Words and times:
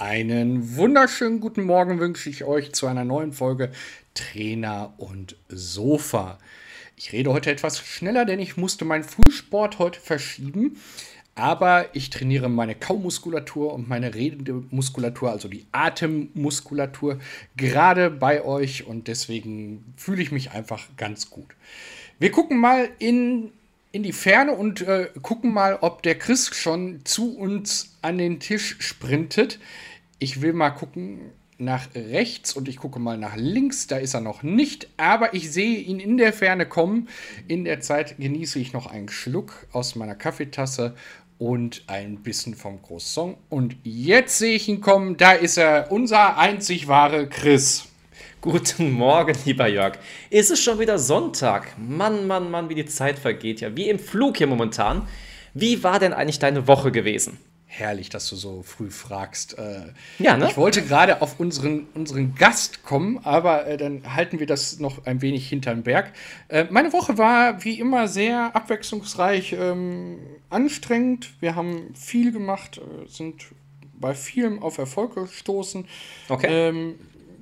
Einen 0.00 0.76
wunderschönen 0.76 1.40
guten 1.40 1.64
Morgen 1.64 1.98
wünsche 1.98 2.30
ich 2.30 2.44
euch 2.44 2.72
zu 2.72 2.86
einer 2.86 3.04
neuen 3.04 3.32
Folge 3.32 3.72
Trainer 4.14 4.94
und 4.96 5.34
Sofa. 5.48 6.38
Ich 6.96 7.10
rede 7.10 7.32
heute 7.32 7.50
etwas 7.50 7.80
schneller, 7.80 8.24
denn 8.24 8.38
ich 8.38 8.56
musste 8.56 8.84
meinen 8.84 9.02
Frühsport 9.02 9.80
heute 9.80 9.98
verschieben. 9.98 10.76
Aber 11.34 11.86
ich 11.96 12.10
trainiere 12.10 12.48
meine 12.48 12.76
Kaumuskulatur 12.76 13.74
und 13.74 13.88
meine 13.88 14.14
redende 14.14 14.62
Muskulatur, 14.70 15.32
also 15.32 15.48
die 15.48 15.66
Atemmuskulatur, 15.72 17.18
gerade 17.56 18.08
bei 18.08 18.44
euch 18.44 18.86
und 18.86 19.08
deswegen 19.08 19.94
fühle 19.96 20.22
ich 20.22 20.30
mich 20.30 20.52
einfach 20.52 20.86
ganz 20.96 21.28
gut. 21.28 21.56
Wir 22.20 22.30
gucken 22.30 22.58
mal 22.58 22.88
in 23.00 23.50
in 23.92 24.02
die 24.02 24.12
Ferne 24.12 24.52
und 24.52 24.82
äh, 24.82 25.10
gucken 25.22 25.52
mal, 25.52 25.78
ob 25.80 26.02
der 26.02 26.18
Chris 26.18 26.54
schon 26.54 27.00
zu 27.04 27.36
uns 27.36 27.96
an 28.02 28.18
den 28.18 28.40
Tisch 28.40 28.76
sprintet. 28.80 29.58
Ich 30.18 30.42
will 30.42 30.52
mal 30.52 30.70
gucken 30.70 31.32
nach 31.58 31.88
rechts 31.94 32.54
und 32.54 32.68
ich 32.68 32.76
gucke 32.76 33.00
mal 33.00 33.18
nach 33.18 33.36
links. 33.36 33.86
Da 33.86 33.96
ist 33.96 34.14
er 34.14 34.20
noch 34.20 34.42
nicht, 34.42 34.88
aber 34.96 35.34
ich 35.34 35.50
sehe 35.50 35.78
ihn 35.78 36.00
in 36.00 36.16
der 36.16 36.32
Ferne 36.32 36.66
kommen. 36.66 37.08
In 37.48 37.64
der 37.64 37.80
Zeit 37.80 38.16
genieße 38.18 38.58
ich 38.58 38.72
noch 38.72 38.86
einen 38.86 39.08
Schluck 39.08 39.66
aus 39.72 39.96
meiner 39.96 40.14
Kaffeetasse 40.14 40.94
und 41.38 41.84
ein 41.86 42.22
bisschen 42.22 42.54
vom 42.54 42.82
Croissant. 42.82 43.36
Und 43.48 43.76
jetzt 43.82 44.38
sehe 44.38 44.54
ich 44.54 44.68
ihn 44.68 44.80
kommen. 44.80 45.16
Da 45.16 45.32
ist 45.32 45.56
er, 45.56 45.90
unser 45.90 46.36
einzig 46.38 46.88
wahre 46.88 47.28
Chris. 47.28 47.88
Guten 48.40 48.92
Morgen, 48.92 49.36
lieber 49.46 49.66
Jörg. 49.66 49.98
Ist 50.30 50.52
es 50.52 50.62
schon 50.62 50.78
wieder 50.78 51.00
Sonntag? 51.00 51.76
Mann, 51.76 52.28
Mann, 52.28 52.52
Mann, 52.52 52.68
wie 52.68 52.76
die 52.76 52.86
Zeit 52.86 53.18
vergeht 53.18 53.60
ja. 53.60 53.74
Wie 53.76 53.88
im 53.88 53.98
Flug 53.98 54.36
hier 54.36 54.46
momentan. 54.46 55.08
Wie 55.54 55.82
war 55.82 55.98
denn 55.98 56.12
eigentlich 56.12 56.38
deine 56.38 56.68
Woche 56.68 56.92
gewesen? 56.92 57.38
Herrlich, 57.66 58.10
dass 58.10 58.28
du 58.28 58.36
so 58.36 58.62
früh 58.62 58.90
fragst. 58.90 59.58
Äh, 59.58 59.92
ja, 60.20 60.36
ne? 60.36 60.46
Ich 60.50 60.56
wollte 60.56 60.82
gerade 60.82 61.20
auf 61.20 61.40
unseren, 61.40 61.88
unseren 61.94 62.36
Gast 62.36 62.84
kommen, 62.84 63.18
aber 63.24 63.66
äh, 63.66 63.76
dann 63.76 64.14
halten 64.14 64.38
wir 64.38 64.46
das 64.46 64.78
noch 64.78 65.04
ein 65.04 65.20
wenig 65.20 65.48
hinterm 65.48 65.82
Berg. 65.82 66.12
Äh, 66.46 66.66
meine 66.70 66.92
Woche 66.92 67.18
war 67.18 67.64
wie 67.64 67.80
immer 67.80 68.06
sehr 68.06 68.54
abwechslungsreich, 68.54 69.56
ähm, 69.58 70.20
anstrengend. 70.48 71.32
Wir 71.40 71.56
haben 71.56 71.92
viel 71.96 72.30
gemacht, 72.30 72.78
äh, 72.78 73.08
sind 73.08 73.46
bei 73.94 74.14
vielem 74.14 74.62
auf 74.62 74.78
Erfolg 74.78 75.16
gestoßen. 75.16 75.86
Okay. 76.28 76.46
Ähm, 76.48 76.94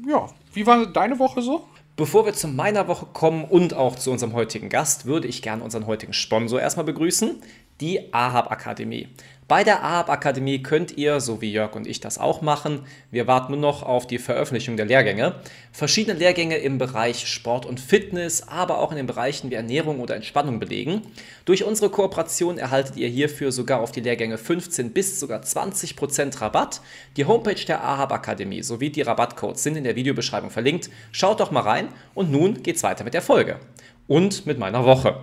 ja, 0.08 0.28
wie 0.56 0.66
war 0.66 0.86
deine 0.86 1.18
Woche 1.18 1.42
so? 1.42 1.68
Bevor 1.96 2.24
wir 2.24 2.32
zu 2.32 2.48
meiner 2.48 2.88
Woche 2.88 3.06
kommen 3.12 3.44
und 3.44 3.74
auch 3.74 3.96
zu 3.96 4.10
unserem 4.10 4.32
heutigen 4.32 4.70
Gast, 4.70 5.04
würde 5.04 5.28
ich 5.28 5.42
gerne 5.42 5.62
unseren 5.62 5.86
heutigen 5.86 6.14
Sponsor 6.14 6.60
erstmal 6.60 6.86
begrüßen, 6.86 7.42
die 7.80 8.12
AHAB 8.12 8.50
Akademie. 8.50 9.08
Bei 9.48 9.62
der 9.62 9.84
AHAB 9.84 10.10
Akademie 10.10 10.60
könnt 10.60 10.98
ihr, 10.98 11.20
so 11.20 11.40
wie 11.40 11.52
Jörg 11.52 11.76
und 11.76 11.86
ich 11.86 12.00
das 12.00 12.18
auch 12.18 12.42
machen, 12.42 12.80
wir 13.12 13.28
warten 13.28 13.52
nur 13.52 13.60
noch 13.60 13.84
auf 13.84 14.08
die 14.08 14.18
Veröffentlichung 14.18 14.76
der 14.76 14.86
Lehrgänge, 14.86 15.36
verschiedene 15.70 16.18
Lehrgänge 16.18 16.56
im 16.56 16.78
Bereich 16.78 17.28
Sport 17.28 17.64
und 17.64 17.78
Fitness, 17.78 18.48
aber 18.48 18.80
auch 18.80 18.90
in 18.90 18.96
den 18.96 19.06
Bereichen 19.06 19.48
wie 19.48 19.54
Ernährung 19.54 20.00
oder 20.00 20.16
Entspannung 20.16 20.58
belegen. 20.58 21.02
Durch 21.44 21.62
unsere 21.62 21.90
Kooperation 21.90 22.58
erhaltet 22.58 22.96
ihr 22.96 23.06
hierfür 23.06 23.52
sogar 23.52 23.78
auf 23.78 23.92
die 23.92 24.00
Lehrgänge 24.00 24.36
15 24.36 24.90
bis 24.90 25.20
sogar 25.20 25.42
20% 25.42 26.40
Rabatt. 26.40 26.80
Die 27.16 27.26
Homepage 27.26 27.64
der 27.64 27.84
AHAB 27.84 28.14
Akademie 28.14 28.64
sowie 28.64 28.90
die 28.90 29.02
Rabattcodes 29.02 29.62
sind 29.62 29.76
in 29.76 29.84
der 29.84 29.94
Videobeschreibung 29.94 30.50
verlinkt. 30.50 30.90
Schaut 31.12 31.38
doch 31.38 31.52
mal 31.52 31.60
rein 31.60 31.86
und 32.14 32.32
nun 32.32 32.64
geht's 32.64 32.82
weiter 32.82 33.04
mit 33.04 33.14
der 33.14 33.22
Folge 33.22 33.60
und 34.08 34.44
mit 34.46 34.58
meiner 34.58 34.84
Woche. 34.84 35.20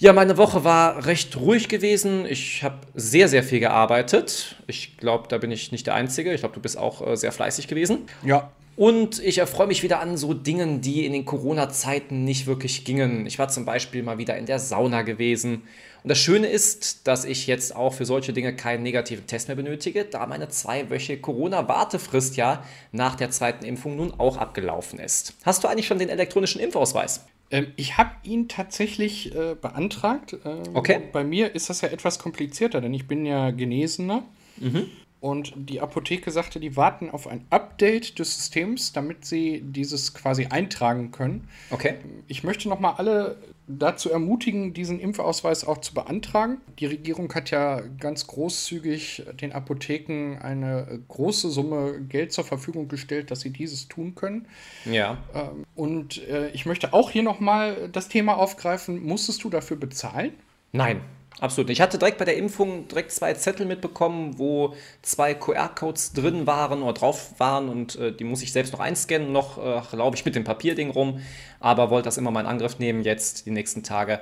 Ja, 0.00 0.14
meine 0.14 0.38
Woche 0.38 0.64
war 0.64 1.04
recht 1.04 1.36
ruhig 1.36 1.68
gewesen. 1.68 2.24
Ich 2.24 2.62
habe 2.62 2.78
sehr, 2.94 3.28
sehr 3.28 3.42
viel 3.42 3.60
gearbeitet. 3.60 4.56
Ich 4.66 4.96
glaube, 4.96 5.28
da 5.28 5.36
bin 5.36 5.50
ich 5.50 5.72
nicht 5.72 5.86
der 5.86 5.94
Einzige. 5.94 6.32
Ich 6.32 6.40
glaube, 6.40 6.54
du 6.54 6.60
bist 6.62 6.78
auch 6.78 7.06
äh, 7.06 7.18
sehr 7.18 7.32
fleißig 7.32 7.68
gewesen. 7.68 8.06
Ja. 8.24 8.50
Und 8.76 9.22
ich 9.22 9.36
erfreue 9.36 9.66
mich 9.66 9.82
wieder 9.82 10.00
an 10.00 10.16
so 10.16 10.32
Dingen, 10.32 10.80
die 10.80 11.04
in 11.04 11.12
den 11.12 11.26
Corona-Zeiten 11.26 12.24
nicht 12.24 12.46
wirklich 12.46 12.86
gingen. 12.86 13.26
Ich 13.26 13.38
war 13.38 13.48
zum 13.48 13.66
Beispiel 13.66 14.02
mal 14.02 14.16
wieder 14.16 14.38
in 14.38 14.46
der 14.46 14.58
Sauna 14.58 15.02
gewesen. 15.02 15.64
Und 16.02 16.08
das 16.08 16.16
Schöne 16.16 16.46
ist, 16.46 17.06
dass 17.06 17.26
ich 17.26 17.46
jetzt 17.46 17.76
auch 17.76 17.92
für 17.92 18.06
solche 18.06 18.32
Dinge 18.32 18.56
keinen 18.56 18.82
negativen 18.82 19.26
Test 19.26 19.48
mehr 19.48 19.56
benötige, 19.56 20.06
da 20.06 20.26
meine 20.26 20.48
zweiwöchige 20.48 21.20
Corona-Wartefrist 21.20 22.38
ja 22.38 22.64
nach 22.90 23.16
der 23.16 23.30
zweiten 23.32 23.66
Impfung 23.66 23.96
nun 23.96 24.14
auch 24.16 24.38
abgelaufen 24.38 24.98
ist. 24.98 25.34
Hast 25.44 25.62
du 25.62 25.68
eigentlich 25.68 25.86
schon 25.86 25.98
den 25.98 26.08
elektronischen 26.08 26.58
Impfausweis? 26.58 27.26
Ähm, 27.50 27.68
ich 27.76 27.98
habe 27.98 28.10
ihn 28.22 28.48
tatsächlich 28.48 29.34
äh, 29.34 29.54
beantragt. 29.60 30.36
Ähm, 30.44 30.62
okay. 30.74 31.00
Bei 31.12 31.24
mir 31.24 31.54
ist 31.54 31.70
das 31.70 31.80
ja 31.80 31.88
etwas 31.88 32.18
komplizierter, 32.18 32.80
denn 32.80 32.94
ich 32.94 33.06
bin 33.06 33.26
ja 33.26 33.50
Genesener. 33.50 34.22
Mhm. 34.56 34.86
Und 35.20 35.52
die 35.54 35.80
Apotheke 35.82 36.30
sagte, 36.30 36.60
die 36.60 36.76
warten 36.76 37.10
auf 37.10 37.26
ein 37.26 37.44
Update 37.50 38.18
des 38.18 38.36
Systems, 38.36 38.92
damit 38.92 39.26
sie 39.26 39.62
dieses 39.62 40.14
quasi 40.14 40.46
eintragen 40.46 41.10
können. 41.10 41.46
Okay. 41.70 41.96
Ich 42.26 42.42
möchte 42.42 42.70
nochmal 42.70 42.94
alle 42.96 43.36
dazu 43.78 44.10
ermutigen, 44.10 44.72
diesen 44.72 45.00
Impfausweis 45.00 45.64
auch 45.64 45.78
zu 45.78 45.94
beantragen. 45.94 46.60
Die 46.78 46.86
Regierung 46.86 47.32
hat 47.34 47.50
ja 47.50 47.80
ganz 47.98 48.26
großzügig 48.26 49.24
den 49.40 49.52
Apotheken 49.52 50.38
eine 50.40 51.00
große 51.08 51.50
Summe 51.50 52.00
Geld 52.08 52.32
zur 52.32 52.44
Verfügung 52.44 52.88
gestellt, 52.88 53.30
dass 53.30 53.40
sie 53.40 53.50
dieses 53.50 53.88
tun 53.88 54.14
können. 54.14 54.46
Ja. 54.84 55.18
Ähm, 55.34 55.64
und 55.74 56.26
äh, 56.28 56.50
ich 56.50 56.66
möchte 56.66 56.92
auch 56.92 57.10
hier 57.10 57.22
nochmal 57.22 57.88
das 57.92 58.08
Thema 58.08 58.36
aufgreifen. 58.36 59.02
Musstest 59.02 59.44
du 59.44 59.50
dafür 59.50 59.76
bezahlen? 59.76 60.32
Nein, 60.72 61.00
Absolut. 61.38 61.70
Ich 61.70 61.80
hatte 61.80 61.96
direkt 61.96 62.18
bei 62.18 62.24
der 62.24 62.36
Impfung 62.36 62.88
direkt 62.88 63.12
zwei 63.12 63.32
Zettel 63.34 63.64
mitbekommen, 63.64 64.38
wo 64.38 64.74
zwei 65.00 65.32
QR-Codes 65.34 66.12
drin 66.12 66.46
waren 66.46 66.82
oder 66.82 66.92
drauf 66.92 67.38
waren 67.38 67.68
und 67.68 67.96
äh, 67.96 68.12
die 68.12 68.24
muss 68.24 68.42
ich 68.42 68.52
selbst 68.52 68.72
noch 68.72 68.80
einscannen, 68.80 69.32
noch 69.32 69.56
äh, 69.56 69.80
glaube 69.90 70.16
ich 70.16 70.24
mit 70.24 70.34
dem 70.34 70.44
Papierding 70.44 70.90
rum, 70.90 71.20
aber 71.60 71.90
wollte 71.90 72.06
das 72.06 72.18
immer 72.18 72.30
mal 72.30 72.40
in 72.40 72.46
Angriff 72.46 72.78
nehmen 72.78 73.04
jetzt 73.04 73.46
die 73.46 73.52
nächsten 73.52 73.82
Tage. 73.82 74.20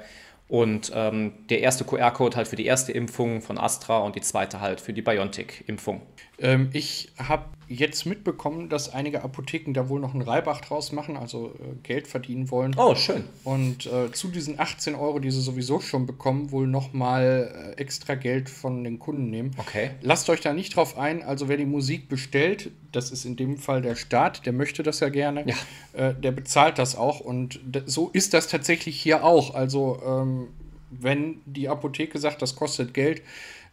Und 0.49 0.93
ähm, 0.95 1.33
der 1.51 1.61
erste 1.61 1.85
QR-Code 1.85 2.37
halt 2.37 2.49
für 2.49 2.57
die 2.57 2.65
erste 2.67 2.93
Impfung 2.93 3.43
von 3.43 3.59
Astra 3.59 3.99
und 3.99 4.17
die 4.17 4.23
zweite 4.23 4.61
halt 4.61 4.81
für 4.81 4.93
die 4.93 5.03
BioNTech-Impfung. 5.03 6.01
Ähm, 6.41 6.71
ich 6.73 7.11
habe 7.19 7.45
jetzt 7.69 8.07
mitbekommen, 8.07 8.69
dass 8.69 8.95
einige 8.95 9.23
Apotheken 9.23 9.73
da 9.75 9.89
wohl 9.89 10.01
noch 10.01 10.15
einen 10.15 10.23
Reibach 10.23 10.61
draus 10.63 10.93
machen, 10.93 11.17
also 11.17 11.53
äh, 11.59 11.75
Geld 11.83 12.07
verdienen 12.07 12.51
wollen. 12.51 12.75
Oh, 12.79 12.95
schön. 12.95 13.25
Und 13.45 13.87
äh, 13.87 14.11
zu 14.13 14.29
diesen 14.29 14.59
18 14.59 14.95
Euro, 14.95 15.19
die 15.19 15.31
sie 15.31 15.43
sowieso 15.43 15.81
schon 15.81 16.07
bekommen, 16.07 16.51
wohl 16.51 16.67
nochmal 16.67 17.75
äh, 17.77 17.81
extra 17.81 18.15
Geld 18.15 18.49
von 18.49 18.85
den 18.85 18.99
Kunden 18.99 19.29
nehmen. 19.29 19.51
Okay. 19.59 19.91
Lasst 20.01 20.31
euch 20.31 20.41
da 20.41 20.55
nicht 20.55 20.77
drauf 20.77 20.97
ein. 20.97 21.23
Also 21.23 21.49
wer 21.49 21.59
die 21.59 21.67
Musik 21.67 22.09
bestellt, 22.09 22.71
das 22.93 23.11
ist 23.11 23.27
in 23.27 23.37
dem 23.37 23.59
Fall 23.59 23.83
der 23.83 23.97
Staat, 23.97 24.47
der 24.47 24.55
möchte 24.55 24.83
das 24.83 25.01
ja 25.01 25.11
gerne. 25.11 25.45
Ja. 25.47 25.57
Äh, 25.93 26.15
der 26.15 26.33
bezahlt 26.33 26.79
das 26.79 26.97
auch. 26.97 27.21
Und 27.21 27.61
so 27.85 28.09
ist 28.13 28.33
das 28.33 28.49
tatsächlich 28.49 29.01
hier 29.01 29.25
auch. 29.25 29.55
Also 29.55 30.01
ähm, 30.07 30.49
wenn 30.91 31.41
die 31.45 31.69
Apotheke 31.69 32.19
sagt, 32.19 32.41
das 32.41 32.57
kostet 32.57 32.95
Geld, 32.95 33.23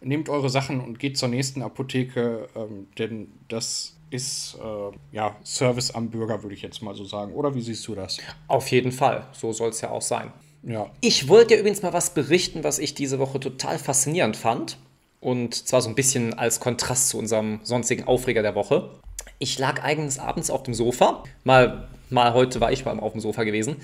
nehmt 0.02 0.30
eure 0.30 0.50
Sachen 0.50 0.82
und 0.82 1.00
geht 1.00 1.18
zur 1.18 1.30
nächsten 1.30 1.62
Apotheke, 1.62 2.48
ähm, 2.56 2.88
denn 2.98 3.32
das 3.48 3.96
ist 4.10 4.58
äh, 4.64 5.16
ja 5.16 5.36
Service 5.44 5.92
am 5.92 6.10
Bürger, 6.10 6.44
würde 6.44 6.56
ich 6.56 6.62
jetzt 6.62 6.82
mal 6.82 6.96
so 6.96 7.06
sagen. 7.06 7.34
Oder 7.34 7.56
wie 7.56 7.62
siehst 7.62 7.88
du 7.88 7.96
das? 7.96 8.20
Auf 8.48 8.70
jeden 8.70 8.92
Fall, 8.92 9.28
so 9.32 9.52
soll 9.52 9.70
es 9.70 9.82
ja 9.82 9.90
auch 9.90 10.02
sein. 10.02 10.32
Ja. 10.64 10.90
Ich 11.02 11.28
wollte 11.28 11.54
dir 11.54 11.60
übrigens 11.60 11.82
mal 11.82 11.94
was 11.94 12.14
berichten, 12.14 12.64
was 12.64 12.80
ich 12.80 12.96
diese 12.96 13.20
Woche 13.20 13.40
total 13.40 13.78
faszinierend 13.78 14.36
fand. 14.36 14.78
Und 15.20 15.68
zwar 15.68 15.82
so 15.82 15.90
ein 15.90 15.96
bisschen 15.96 16.34
als 16.34 16.60
Kontrast 16.60 17.10
zu 17.10 17.18
unserem 17.18 17.60
sonstigen 17.64 18.04
Aufreger 18.06 18.42
der 18.42 18.56
Woche. 18.56 18.92
Ich 19.40 19.58
lag 19.60 19.84
eigens 19.84 20.20
abends 20.20 20.50
auf 20.50 20.64
dem 20.64 20.74
Sofa. 20.74 21.24
Mal, 21.44 21.88
mal 22.10 22.34
heute 22.34 22.62
war 22.62 22.72
ich 22.72 22.86
mal 22.86 23.00
auf 23.00 23.14
dem 23.14 23.22
Sofa 23.22 23.44
gewesen 23.44 23.78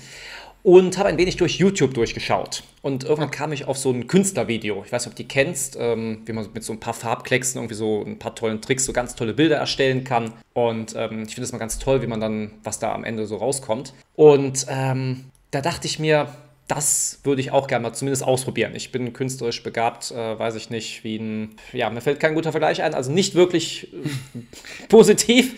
und 0.62 0.96
habe 0.98 1.08
ein 1.08 1.18
wenig 1.18 1.36
durch 1.36 1.58
YouTube 1.58 1.94
durchgeschaut. 1.94 2.62
Und 2.82 3.04
irgendwann 3.04 3.30
kam 3.30 3.52
ich 3.52 3.66
auf 3.66 3.78
so 3.78 3.90
ein 3.90 4.06
Künstlervideo. 4.06 4.82
Ich 4.84 4.92
weiß 4.92 5.04
nicht, 5.04 5.12
ob 5.12 5.16
du 5.16 5.22
die 5.22 5.28
kennst, 5.28 5.76
ähm, 5.78 6.22
wie 6.24 6.32
man 6.32 6.46
mit 6.52 6.64
so 6.64 6.72
ein 6.72 6.80
paar 6.80 6.94
Farbklecksen 6.94 7.60
irgendwie 7.60 7.74
so 7.74 8.04
ein 8.04 8.18
paar 8.18 8.34
tollen 8.34 8.60
Tricks 8.60 8.84
so 8.84 8.92
ganz 8.92 9.14
tolle 9.14 9.34
Bilder 9.34 9.56
erstellen 9.56 10.04
kann. 10.04 10.32
Und 10.54 10.94
ähm, 10.96 11.24
ich 11.26 11.34
finde 11.34 11.44
es 11.44 11.52
mal 11.52 11.58
ganz 11.58 11.78
toll, 11.78 12.02
wie 12.02 12.06
man 12.06 12.20
dann, 12.20 12.52
was 12.62 12.78
da 12.78 12.92
am 12.92 13.04
Ende 13.04 13.26
so 13.26 13.36
rauskommt. 13.36 13.94
Und 14.14 14.66
ähm, 14.68 15.24
da 15.50 15.60
dachte 15.60 15.86
ich 15.86 15.98
mir, 15.98 16.28
das 16.74 17.18
würde 17.22 17.42
ich 17.42 17.50
auch 17.50 17.66
gerne 17.66 17.82
mal 17.82 17.92
zumindest 17.92 18.24
ausprobieren. 18.24 18.74
Ich 18.74 18.92
bin 18.92 19.12
künstlerisch 19.12 19.62
begabt, 19.62 20.10
äh, 20.10 20.38
weiß 20.38 20.54
ich 20.54 20.70
nicht, 20.70 21.04
wie 21.04 21.16
ein, 21.16 21.56
ja, 21.72 21.90
mir 21.90 22.00
fällt 22.00 22.18
kein 22.18 22.34
guter 22.34 22.50
Vergleich 22.50 22.82
ein, 22.82 22.94
also 22.94 23.12
nicht 23.12 23.34
wirklich 23.34 23.92
äh, 23.92 23.98
positiv. 24.88 25.54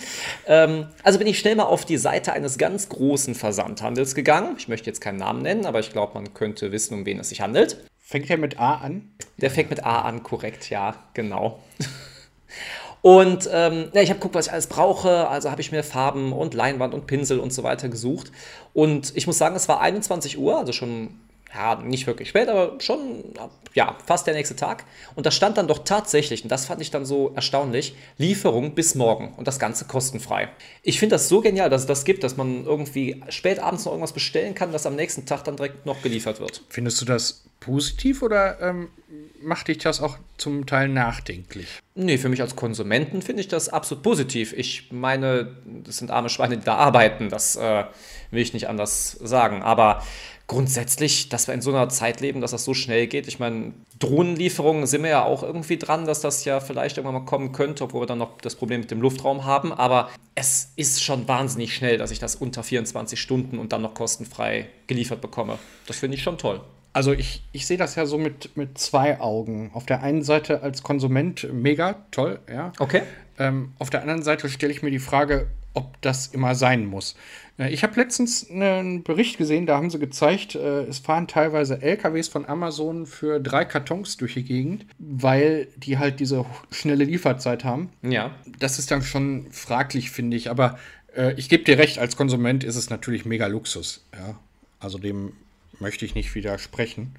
Ähm, 0.46 0.88
also 1.05 1.19
bin 1.19 1.28
ich 1.28 1.38
schnell 1.38 1.55
mal 1.55 1.64
auf 1.64 1.84
die 1.84 1.99
Seite 1.99 2.32
eines 2.32 2.58
ganz 2.58 2.88
großen 2.88 3.37
Versandhandels 3.37 4.14
gegangen. 4.16 4.56
Ich 4.58 4.66
möchte 4.66 4.90
jetzt 4.90 5.00
keinen 5.00 5.19
Namen 5.19 5.43
nennen, 5.43 5.66
aber 5.66 5.78
ich 5.78 5.93
glaube, 5.93 6.14
man 6.14 6.34
könnte 6.34 6.72
wissen, 6.72 6.94
um 6.94 7.06
wen 7.06 7.20
es 7.20 7.28
sich 7.28 7.40
handelt. 7.40 7.84
Fängt 8.00 8.28
der 8.28 8.38
mit 8.38 8.58
A 8.58 8.76
an? 8.76 9.12
Der 9.37 9.50
fängt 9.50 9.70
mit 9.70 9.84
A 9.84 10.02
an, 10.02 10.22
korrekt, 10.22 10.69
ja, 10.69 10.96
genau. 11.14 11.62
Und 13.04 13.50
ähm, 13.52 13.90
ja, 13.92 14.00
ich 14.00 14.08
habe 14.08 14.18
geguckt, 14.18 14.34
was 14.34 14.46
ich 14.46 14.52
alles 14.52 14.66
brauche. 14.66 15.28
Also 15.28 15.50
habe 15.50 15.60
ich 15.60 15.70
mir 15.70 15.82
Farben 15.82 16.32
und 16.32 16.54
Leinwand 16.54 16.94
und 16.94 17.06
Pinsel 17.06 17.38
und 17.38 17.52
so 17.52 17.62
weiter 17.62 17.90
gesucht. 17.90 18.32
Und 18.72 19.14
ich 19.14 19.26
muss 19.26 19.36
sagen, 19.36 19.54
es 19.56 19.68
war 19.68 19.82
21 19.82 20.38
Uhr, 20.38 20.56
also 20.56 20.72
schon 20.72 21.10
ja, 21.54 21.76
nicht 21.76 22.06
wirklich 22.06 22.28
spät, 22.28 22.48
aber 22.48 22.80
schon, 22.80 23.24
ja, 23.74 23.96
fast 24.04 24.26
der 24.26 24.34
nächste 24.34 24.56
Tag. 24.56 24.84
Und 25.14 25.24
da 25.24 25.30
stand 25.30 25.56
dann 25.56 25.68
doch 25.68 25.84
tatsächlich, 25.84 26.42
und 26.42 26.50
das 26.50 26.66
fand 26.66 26.80
ich 26.80 26.90
dann 26.90 27.04
so 27.04 27.32
erstaunlich, 27.34 27.94
Lieferung 28.18 28.74
bis 28.74 28.94
morgen 28.94 29.34
und 29.36 29.46
das 29.46 29.58
Ganze 29.58 29.84
kostenfrei. 29.84 30.48
Ich 30.82 30.98
finde 30.98 31.14
das 31.14 31.28
so 31.28 31.40
genial, 31.40 31.70
dass 31.70 31.82
es 31.82 31.86
das 31.86 32.04
gibt, 32.04 32.24
dass 32.24 32.36
man 32.36 32.64
irgendwie 32.64 33.22
spät 33.28 33.60
abends 33.60 33.84
noch 33.84 33.92
irgendwas 33.92 34.12
bestellen 34.12 34.54
kann, 34.54 34.72
das 34.72 34.86
am 34.86 34.96
nächsten 34.96 35.26
Tag 35.26 35.44
dann 35.44 35.56
direkt 35.56 35.86
noch 35.86 36.02
geliefert 36.02 36.40
wird. 36.40 36.62
Findest 36.68 37.00
du 37.00 37.04
das 37.04 37.44
positiv 37.60 38.22
oder 38.22 38.60
ähm, 38.60 38.88
macht 39.40 39.68
dich 39.68 39.78
das 39.78 40.00
auch 40.00 40.18
zum 40.36 40.66
Teil 40.66 40.88
nachdenklich? 40.88 41.80
Nee, 41.94 42.18
für 42.18 42.28
mich 42.28 42.42
als 42.42 42.56
Konsumenten 42.56 43.22
finde 43.22 43.40
ich 43.40 43.48
das 43.48 43.68
absolut 43.68 44.02
positiv. 44.02 44.52
Ich 44.52 44.90
meine, 44.90 45.56
das 45.84 45.98
sind 45.98 46.10
arme 46.10 46.28
Schweine, 46.28 46.58
die 46.58 46.64
da 46.64 46.74
arbeiten, 46.74 47.30
das 47.30 47.56
äh, 47.56 47.84
will 48.30 48.42
ich 48.42 48.52
nicht 48.52 48.68
anders 48.68 49.12
sagen. 49.12 49.62
Aber 49.62 50.02
grundsätzlich, 50.46 51.29
dass 51.31 51.46
wir 51.46 51.55
in 51.55 51.62
so 51.62 51.70
einer 51.70 51.88
Zeit 51.88 52.20
leben, 52.20 52.41
dass 52.41 52.50
das 52.50 52.64
so 52.64 52.75
schnell 52.75 53.06
geht. 53.06 53.26
Ich 53.29 53.38
meine, 53.38 53.73
Drohnenlieferungen 53.99 54.87
sind 54.87 55.02
wir 55.02 55.11
ja 55.11 55.25
auch 55.25 55.43
irgendwie 55.43 55.79
dran, 55.79 56.05
dass 56.05 56.20
das 56.20 56.44
ja 56.44 56.61
vielleicht 56.61 56.99
irgendwann 56.99 57.23
mal 57.23 57.26
kommen 57.26 57.52
könnte, 57.52 57.85
obwohl 57.85 58.02
wir 58.02 58.06
dann 58.06 58.19
noch 58.19 58.38
das 58.41 58.55
Problem 58.55 58.81
mit 58.81 58.91
dem 58.91 59.00
Luftraum 59.00 59.44
haben. 59.44 59.73
Aber 59.73 60.11
es 60.35 60.73
ist 60.76 61.02
schon 61.02 61.26
wahnsinnig 61.29 61.75
schnell, 61.75 61.96
dass 61.96 62.11
ich 62.11 62.19
das 62.19 62.37
unter 62.37 62.62
24 62.62 63.20
Stunden 63.20 63.58
und 63.58 63.73
dann 63.73 63.82
noch 63.82 63.94
kostenfrei 63.94 64.69
geliefert 64.87 65.20
bekomme. 65.20 65.58
Das 65.87 65.99
finde 65.99 66.17
ich 66.17 66.23
schon 66.23 66.37
toll. 66.37 66.61
Also 66.93 67.12
ich, 67.12 67.43
ich 67.52 67.67
sehe 67.67 67.76
das 67.76 67.97
ja 67.97 68.06
so 68.06 68.19
mit, 68.19 68.56
mit 68.56 68.79
zwei 68.79 69.20
Augen. 69.20 69.70
Auf 69.75 69.87
der 69.87 70.02
einen 70.02 70.23
Seite 70.23 70.62
als 70.62 70.82
Konsument 70.82 71.49
mega 71.52 71.97
toll, 72.11 72.38
ja. 72.49 72.73
Okay. 72.79 73.02
Ähm, 73.38 73.73
auf 73.81 73.90
der 73.90 74.02
anderen 74.02 74.23
Seite 74.23 74.49
stelle 74.49 74.73
ich 74.73 74.82
mir 74.82 74.93
die 74.93 75.00
Frage, 75.00 75.49
ob 75.75 76.00
das 76.00 76.29
immer 76.29 76.55
sein 76.55 76.87
muss. 76.87 77.17
Äh, 77.59 77.73
ich 77.73 77.82
habe 77.82 78.00
letztens 78.00 78.50
einen 78.50 79.03
Bericht 79.03 79.38
gesehen, 79.38 79.67
da 79.67 79.76
haben 79.76 79.91
sie 79.91 79.99
gezeigt, 79.99 80.55
äh, 80.55 80.82
es 80.85 80.99
fahren 80.99 81.29
teilweise 81.29 81.82
LKWs 81.82 82.29
von 82.29 82.47
Amazon 82.47 83.06
für 83.06 83.41
drei 83.41 83.65
Kartons 83.65 84.17
durch 84.17 84.35
die 84.35 84.44
Gegend, 84.44 84.87
weil 84.99 85.69
die 85.76 85.99
halt 85.99 86.21
diese 86.21 86.44
schnelle 86.71 87.05
Lieferzeit 87.05 87.65
haben. 87.65 87.91
Ja. 88.03 88.35
Das 88.59 88.79
ist 88.79 88.91
dann 88.91 89.03
schon 89.03 89.50
fraglich, 89.50 90.11
finde 90.11 90.37
ich. 90.37 90.50
Aber 90.50 90.79
äh, 91.17 91.35
ich 91.35 91.49
gebe 91.49 91.65
dir 91.65 91.79
recht, 91.79 91.99
als 91.99 92.17
Konsument 92.17 92.65
ist 92.65 92.76
es 92.76 92.91
natürlich 92.91 93.25
mega 93.25 93.47
Luxus. 93.47 94.05
Ja. 94.15 94.38
Also 94.81 94.99
dem 94.99 95.32
möchte 95.81 96.05
ich 96.05 96.15
nicht 96.15 96.35
widersprechen. 96.35 97.15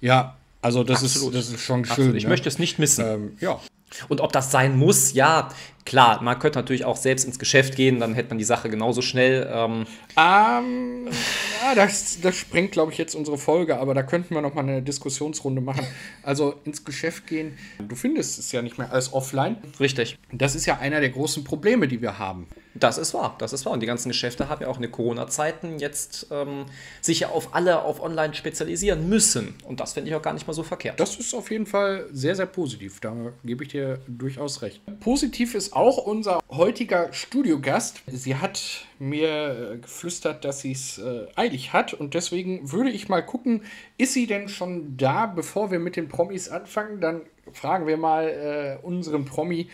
Ja, 0.00 0.36
also 0.60 0.84
das, 0.84 1.02
ist, 1.02 1.16
das 1.34 1.48
ist 1.48 1.60
schon 1.60 1.84
schön. 1.84 1.92
Absolut. 1.92 2.16
Ich 2.16 2.24
ne? 2.24 2.30
möchte 2.30 2.48
es 2.48 2.58
nicht 2.58 2.78
missen. 2.78 3.04
Ähm, 3.04 3.36
ja. 3.40 3.60
Und 4.08 4.20
ob 4.20 4.32
das 4.32 4.50
sein 4.50 4.76
muss, 4.78 5.12
ja, 5.12 5.50
klar, 5.84 6.22
man 6.22 6.38
könnte 6.38 6.58
natürlich 6.58 6.84
auch 6.84 6.96
selbst 6.96 7.24
ins 7.24 7.38
Geschäft 7.38 7.76
gehen, 7.76 8.00
dann 8.00 8.14
hätte 8.14 8.30
man 8.30 8.38
die 8.38 8.44
Sache 8.44 8.68
genauso 8.68 9.02
schnell. 9.02 9.48
Ähm, 9.52 9.86
ähm 10.18 11.08
ja, 11.62 11.74
das, 11.74 12.20
das 12.20 12.36
sprengt, 12.36 12.72
glaube 12.72 12.92
ich, 12.92 12.98
jetzt 12.98 13.14
unsere 13.14 13.38
Folge, 13.38 13.78
aber 13.78 13.94
da 13.94 14.02
könnten 14.02 14.34
wir 14.34 14.42
noch 14.42 14.54
mal 14.54 14.62
eine 14.62 14.82
Diskussionsrunde 14.82 15.60
machen. 15.60 15.86
Also 16.22 16.54
ins 16.64 16.84
Geschäft 16.84 17.26
gehen, 17.26 17.58
du 17.78 17.96
findest 17.96 18.38
es 18.38 18.52
ja 18.52 18.62
nicht 18.62 18.78
mehr 18.78 18.92
alles 18.92 19.12
offline. 19.12 19.56
Richtig. 19.80 20.18
Das 20.30 20.54
ist 20.54 20.66
ja 20.66 20.78
einer 20.78 21.00
der 21.00 21.10
großen 21.10 21.44
Probleme, 21.44 21.88
die 21.88 22.00
wir 22.00 22.18
haben. 22.18 22.46
Das 22.74 22.96
ist 22.96 23.12
wahr, 23.12 23.36
das 23.38 23.52
ist 23.52 23.66
wahr. 23.66 23.74
Und 23.74 23.80
die 23.80 23.86
ganzen 23.86 24.08
Geschäfte 24.08 24.48
haben 24.48 24.62
ja 24.62 24.68
auch 24.68 24.76
in 24.76 24.82
den 24.82 24.92
Corona-Zeiten 24.92 25.78
jetzt 25.78 26.28
ähm, 26.30 26.64
sich 27.00 27.20
ja 27.20 27.28
auf 27.28 27.54
alle 27.54 27.82
auf 27.82 28.02
online 28.02 28.34
spezialisieren 28.34 29.08
müssen. 29.08 29.54
Und 29.64 29.80
das 29.80 29.92
finde 29.92 30.08
ich 30.08 30.16
auch 30.16 30.22
gar 30.22 30.32
nicht 30.32 30.46
mal 30.46 30.54
so 30.54 30.62
verkehrt. 30.62 30.98
Das 30.98 31.16
ist 31.16 31.34
auf 31.34 31.50
jeden 31.50 31.66
Fall 31.66 32.06
sehr, 32.12 32.34
sehr 32.34 32.46
positiv. 32.46 33.00
Da 33.00 33.14
gebe 33.44 33.64
ich 33.64 33.70
dir 33.70 34.00
durchaus 34.06 34.62
recht. 34.62 34.80
Positiv 35.00 35.54
ist 35.54 35.71
auch 35.74 35.98
unser 35.98 36.40
heutiger 36.50 37.12
Studiogast. 37.12 38.02
Sie 38.06 38.36
hat 38.36 38.86
mir 38.98 39.72
äh, 39.74 39.78
geflüstert, 39.78 40.44
dass 40.44 40.60
sie 40.60 40.72
es 40.72 40.98
äh, 40.98 41.26
eilig 41.36 41.72
hat. 41.72 41.94
Und 41.94 42.14
deswegen 42.14 42.72
würde 42.72 42.90
ich 42.90 43.08
mal 43.08 43.22
gucken, 43.22 43.62
ist 43.98 44.12
sie 44.14 44.26
denn 44.26 44.48
schon 44.48 44.96
da, 44.96 45.26
bevor 45.26 45.70
wir 45.70 45.78
mit 45.78 45.96
den 45.96 46.08
Promis 46.08 46.48
anfangen? 46.48 47.00
Dann 47.00 47.22
fragen 47.52 47.86
wir 47.86 47.96
mal 47.96 48.78
äh, 48.82 48.86
unseren 48.86 49.24
Promi 49.24 49.68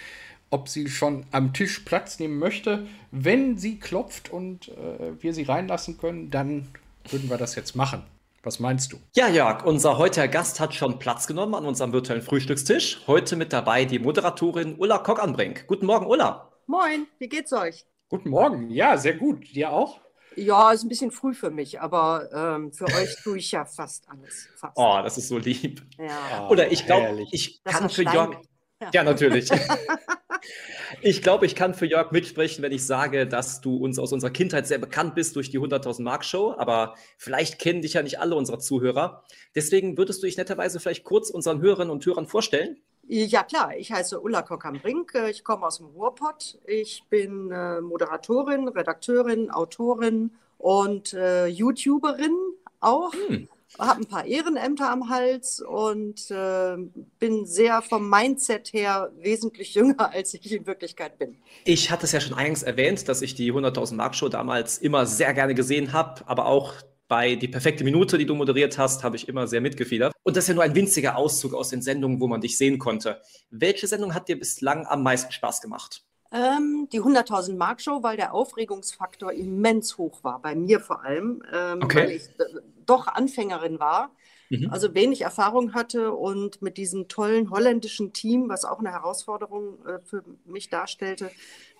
ob 0.50 0.68
sie 0.68 0.88
schon 0.88 1.26
am 1.30 1.52
Tisch 1.52 1.80
Platz 1.80 2.18
nehmen 2.18 2.38
möchte. 2.38 2.86
Wenn 3.10 3.58
sie 3.58 3.78
klopft 3.78 4.30
und 4.30 4.68
äh, 4.68 5.22
wir 5.22 5.34
sie 5.34 5.42
reinlassen 5.42 5.98
können, 5.98 6.30
dann 6.30 6.68
würden 7.10 7.28
wir 7.28 7.36
das 7.36 7.54
jetzt 7.54 7.76
machen. 7.76 8.02
Was 8.48 8.60
meinst 8.60 8.94
du? 8.94 8.96
Ja, 9.14 9.28
Jörg, 9.28 9.66
unser 9.66 9.98
heutiger 9.98 10.26
Gast 10.26 10.58
hat 10.58 10.72
schon 10.72 10.98
Platz 10.98 11.26
genommen 11.26 11.54
an 11.54 11.66
unserem 11.66 11.92
virtuellen 11.92 12.22
Frühstückstisch. 12.22 13.02
Heute 13.06 13.36
mit 13.36 13.52
dabei 13.52 13.84
die 13.84 13.98
Moderatorin 13.98 14.76
Ulla 14.78 14.96
Kock-Anbrink. 14.96 15.66
Guten 15.66 15.84
Morgen, 15.84 16.06
Ulla. 16.06 16.50
Moin, 16.66 17.06
wie 17.18 17.28
geht's 17.28 17.52
euch? 17.52 17.84
Guten 18.08 18.30
Morgen, 18.30 18.70
ja, 18.70 18.96
sehr 18.96 19.16
gut. 19.16 19.54
Dir 19.54 19.70
auch? 19.70 20.00
Ja, 20.34 20.72
ist 20.72 20.82
ein 20.82 20.88
bisschen 20.88 21.10
früh 21.10 21.34
für 21.34 21.50
mich, 21.50 21.82
aber 21.82 22.30
ähm, 22.32 22.72
für 22.72 22.86
euch 22.98 23.16
tue 23.22 23.36
ich 23.36 23.52
ja 23.52 23.66
fast 23.66 24.08
alles. 24.08 24.48
Fast. 24.56 24.78
Oh, 24.78 24.98
das 25.02 25.18
ist 25.18 25.28
so 25.28 25.36
lieb. 25.36 25.82
Ja. 25.98 26.48
Oder 26.48 26.72
ich 26.72 26.86
glaube, 26.86 27.26
ich 27.30 27.62
kann 27.64 27.90
für 27.90 28.04
Jörg. 28.04 28.38
Ja, 28.80 28.90
ja 28.94 29.02
natürlich. 29.02 29.50
Ich 31.02 31.22
glaube, 31.22 31.46
ich 31.46 31.54
kann 31.54 31.74
für 31.74 31.86
Jörg 31.86 32.12
mitsprechen, 32.12 32.62
wenn 32.62 32.72
ich 32.72 32.84
sage, 32.84 33.26
dass 33.26 33.60
du 33.60 33.76
uns 33.76 33.98
aus 33.98 34.12
unserer 34.12 34.30
Kindheit 34.30 34.66
sehr 34.66 34.78
bekannt 34.78 35.14
bist 35.14 35.36
durch 35.36 35.50
die 35.50 35.58
100.000 35.58 36.02
Mark 36.02 36.24
Show, 36.24 36.54
aber 36.56 36.94
vielleicht 37.16 37.58
kennen 37.58 37.82
dich 37.82 37.94
ja 37.94 38.02
nicht 38.02 38.20
alle 38.20 38.34
unserer 38.34 38.58
Zuhörer. 38.58 39.24
Deswegen 39.54 39.98
würdest 39.98 40.22
du 40.22 40.26
dich 40.26 40.36
netterweise 40.36 40.80
vielleicht 40.80 41.04
kurz 41.04 41.30
unseren 41.30 41.60
Hörerinnen 41.60 41.90
und 41.90 42.04
Hörern 42.04 42.26
vorstellen? 42.26 42.78
Ja 43.06 43.42
klar, 43.42 43.76
ich 43.76 43.90
heiße 43.90 44.20
Ulla 44.20 44.42
Kock-am-Brink, 44.42 45.14
ich 45.30 45.42
komme 45.42 45.66
aus 45.66 45.78
dem 45.78 45.86
Ruhrpott. 45.86 46.58
Ich 46.66 47.04
bin 47.08 47.50
äh, 47.50 47.80
Moderatorin, 47.80 48.68
Redakteurin, 48.68 49.50
Autorin 49.50 50.32
und 50.58 51.14
äh, 51.14 51.46
YouTuberin 51.46 52.36
auch. 52.80 53.12
Hm 53.14 53.48
habe 53.78 54.00
ein 54.00 54.06
paar 54.06 54.24
Ehrenämter 54.24 54.90
am 54.90 55.08
Hals 55.08 55.60
und 55.60 56.30
äh, 56.30 56.76
bin 57.18 57.46
sehr 57.46 57.82
vom 57.82 58.08
Mindset 58.08 58.72
her 58.72 59.12
wesentlich 59.18 59.74
jünger, 59.74 60.12
als 60.12 60.34
ich 60.34 60.52
in 60.52 60.66
Wirklichkeit 60.66 61.18
bin. 61.18 61.36
Ich 61.64 61.90
hatte 61.90 62.06
es 62.06 62.12
ja 62.12 62.20
schon 62.20 62.34
eingangs 62.34 62.62
erwähnt, 62.62 63.08
dass 63.08 63.22
ich 63.22 63.34
die 63.34 63.52
100.000 63.52 63.94
Mark 63.94 64.14
Show 64.14 64.28
damals 64.28 64.78
immer 64.78 65.06
sehr 65.06 65.34
gerne 65.34 65.54
gesehen 65.54 65.92
habe, 65.92 66.22
aber 66.26 66.46
auch 66.46 66.74
bei 67.08 67.36
Die 67.36 67.48
perfekte 67.48 67.84
Minute, 67.84 68.18
die 68.18 68.26
du 68.26 68.34
moderiert 68.34 68.76
hast, 68.76 69.02
habe 69.02 69.16
ich 69.16 69.28
immer 69.28 69.46
sehr 69.46 69.62
mitgefiedert. 69.62 70.12
Und 70.22 70.36
das 70.36 70.44
ist 70.44 70.48
ja 70.48 70.54
nur 70.54 70.64
ein 70.64 70.74
winziger 70.74 71.16
Auszug 71.16 71.54
aus 71.54 71.70
den 71.70 71.80
Sendungen, 71.80 72.20
wo 72.20 72.28
man 72.28 72.42
dich 72.42 72.58
sehen 72.58 72.78
konnte. 72.78 73.22
Welche 73.50 73.86
Sendung 73.86 74.14
hat 74.14 74.28
dir 74.28 74.38
bislang 74.38 74.86
am 74.86 75.02
meisten 75.02 75.32
Spaß 75.32 75.62
gemacht? 75.62 76.04
Ähm, 76.30 76.86
die 76.92 77.00
100.000 77.00 77.56
Mark 77.56 77.80
Show, 77.80 78.02
weil 78.02 78.18
der 78.18 78.34
Aufregungsfaktor 78.34 79.32
immens 79.32 79.96
hoch 79.96 80.22
war, 80.22 80.42
bei 80.42 80.54
mir 80.54 80.80
vor 80.80 81.02
allem, 81.02 81.42
ähm, 81.50 81.80
okay. 81.82 81.98
weil 81.98 82.10
ich 82.10 82.24
äh, 82.38 82.60
doch 82.88 83.06
Anfängerin 83.06 83.78
war, 83.78 84.12
mhm. 84.50 84.70
also 84.70 84.94
wenig 84.94 85.22
Erfahrung 85.22 85.74
hatte 85.74 86.12
und 86.12 86.62
mit 86.62 86.76
diesem 86.76 87.08
tollen 87.08 87.50
holländischen 87.50 88.12
Team, 88.12 88.48
was 88.48 88.64
auch 88.64 88.78
eine 88.78 88.90
Herausforderung 88.90 89.84
äh, 89.86 89.98
für 90.04 90.24
mich 90.44 90.70
darstellte, 90.70 91.30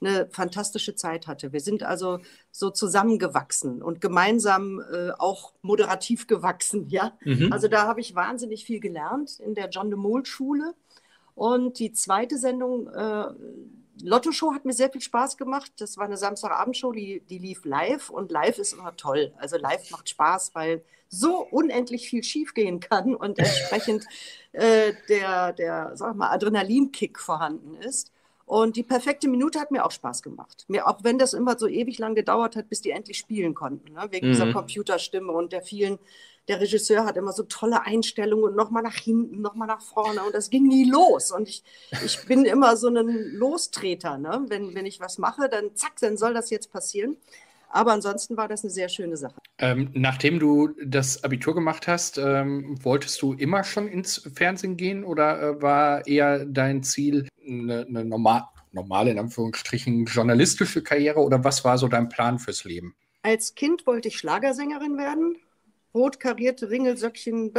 eine 0.00 0.28
fantastische 0.30 0.94
Zeit 0.94 1.26
hatte. 1.26 1.52
Wir 1.52 1.60
sind 1.60 1.82
also 1.82 2.20
so 2.50 2.70
zusammengewachsen 2.70 3.82
und 3.82 4.00
gemeinsam 4.00 4.80
äh, 4.80 5.10
auch 5.18 5.54
moderativ 5.62 6.26
gewachsen, 6.26 6.88
ja. 6.88 7.16
Mhm. 7.24 7.52
Also 7.52 7.68
da 7.68 7.86
habe 7.86 8.00
ich 8.00 8.14
wahnsinnig 8.14 8.64
viel 8.64 8.80
gelernt 8.80 9.40
in 9.40 9.54
der 9.54 9.68
John 9.70 9.90
de 9.90 9.98
Mol 9.98 10.24
Schule. 10.24 10.74
Und 11.34 11.78
die 11.78 11.92
zweite 11.92 12.36
Sendung, 12.36 12.88
äh, 12.88 13.26
Lotto 14.02 14.32
Show 14.32 14.52
hat 14.52 14.64
mir 14.64 14.72
sehr 14.72 14.90
viel 14.90 15.00
Spaß 15.00 15.36
gemacht. 15.36 15.72
Das 15.78 15.96
war 15.96 16.04
eine 16.04 16.16
Samstagabendshow, 16.16 16.92
die, 16.92 17.20
die 17.28 17.38
lief 17.38 17.64
live 17.64 18.10
und 18.10 18.30
live 18.30 18.58
ist 18.58 18.72
immer 18.72 18.96
toll. 18.96 19.32
Also 19.38 19.56
live 19.56 19.90
macht 19.90 20.08
Spaß, 20.08 20.54
weil 20.54 20.82
so 21.08 21.40
unendlich 21.40 22.08
viel 22.08 22.22
schiefgehen 22.22 22.80
kann 22.80 23.14
und 23.14 23.38
entsprechend 23.38 24.06
äh, 24.52 24.92
der, 25.08 25.52
der 25.52 25.96
sag 25.96 26.16
mal, 26.16 26.30
Adrenalinkick 26.30 27.18
vorhanden 27.18 27.76
ist. 27.76 28.12
Und 28.44 28.76
die 28.76 28.82
perfekte 28.82 29.28
Minute 29.28 29.60
hat 29.60 29.70
mir 29.70 29.84
auch 29.84 29.90
Spaß 29.90 30.22
gemacht. 30.22 30.64
Mir, 30.68 30.88
auch 30.88 31.04
wenn 31.04 31.18
das 31.18 31.34
immer 31.34 31.58
so 31.58 31.66
ewig 31.66 31.98
lang 31.98 32.14
gedauert 32.14 32.56
hat, 32.56 32.70
bis 32.70 32.80
die 32.80 32.90
endlich 32.90 33.18
spielen 33.18 33.54
konnten, 33.54 33.92
ne? 33.92 34.06
wegen 34.10 34.28
mhm. 34.28 34.32
dieser 34.32 34.52
Computerstimme 34.52 35.32
und 35.32 35.52
der 35.52 35.60
vielen 35.60 35.98
der 36.48 36.60
Regisseur 36.60 37.04
hat 37.04 37.16
immer 37.16 37.32
so 37.32 37.42
tolle 37.42 37.84
Einstellungen 37.84 38.44
und 38.44 38.56
nochmal 38.56 38.82
nach 38.82 38.96
hinten, 38.96 39.40
nochmal 39.42 39.68
nach 39.68 39.82
vorne 39.82 40.22
und 40.22 40.34
das 40.34 40.50
ging 40.50 40.66
nie 40.66 40.88
los. 40.90 41.30
Und 41.30 41.48
ich, 41.48 41.62
ich 42.04 42.24
bin 42.26 42.44
immer 42.44 42.76
so 42.76 42.88
ein 42.88 43.32
Lostreter. 43.34 44.16
Ne? 44.18 44.44
Wenn, 44.48 44.74
wenn 44.74 44.86
ich 44.86 44.98
was 44.98 45.18
mache, 45.18 45.48
dann 45.48 45.74
zack, 45.74 45.96
dann 46.00 46.16
soll 46.16 46.32
das 46.34 46.50
jetzt 46.50 46.72
passieren. 46.72 47.16
Aber 47.70 47.92
ansonsten 47.92 48.38
war 48.38 48.48
das 48.48 48.64
eine 48.64 48.70
sehr 48.70 48.88
schöne 48.88 49.18
Sache. 49.18 49.34
Ähm, 49.58 49.90
nachdem 49.92 50.38
du 50.38 50.70
das 50.82 51.22
Abitur 51.22 51.54
gemacht 51.54 51.86
hast, 51.86 52.16
ähm, 52.16 52.82
wolltest 52.82 53.20
du 53.20 53.34
immer 53.34 53.62
schon 53.62 53.88
ins 53.88 54.26
Fernsehen 54.34 54.78
gehen 54.78 55.04
oder 55.04 55.42
äh, 55.42 55.62
war 55.62 56.06
eher 56.06 56.46
dein 56.46 56.82
Ziel 56.82 57.28
eine, 57.46 57.84
eine 57.86 58.06
normal, 58.06 58.44
normale, 58.72 59.10
in 59.10 59.18
Anführungsstrichen, 59.18 60.06
journalistische 60.06 60.82
Karriere 60.82 61.20
oder 61.20 61.44
was 61.44 61.62
war 61.62 61.76
so 61.76 61.88
dein 61.88 62.08
Plan 62.08 62.38
fürs 62.38 62.64
Leben? 62.64 62.94
Als 63.20 63.54
Kind 63.54 63.86
wollte 63.86 64.08
ich 64.08 64.16
Schlagersängerin 64.16 64.96
werden 64.96 65.36
rot 65.94 66.20
karierte 66.20 66.70
Ringelsöckchen, 66.70 67.52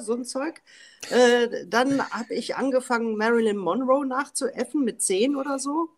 so 0.00 0.14
ein 0.14 0.24
Zeug. 0.24 0.60
Äh, 1.10 1.66
dann 1.66 2.02
habe 2.10 2.34
ich 2.34 2.56
angefangen, 2.56 3.16
Marilyn 3.16 3.56
Monroe 3.56 4.06
nachzuäffen 4.06 4.84
mit 4.84 5.02
zehn 5.02 5.36
oder 5.36 5.58
so. 5.58 5.88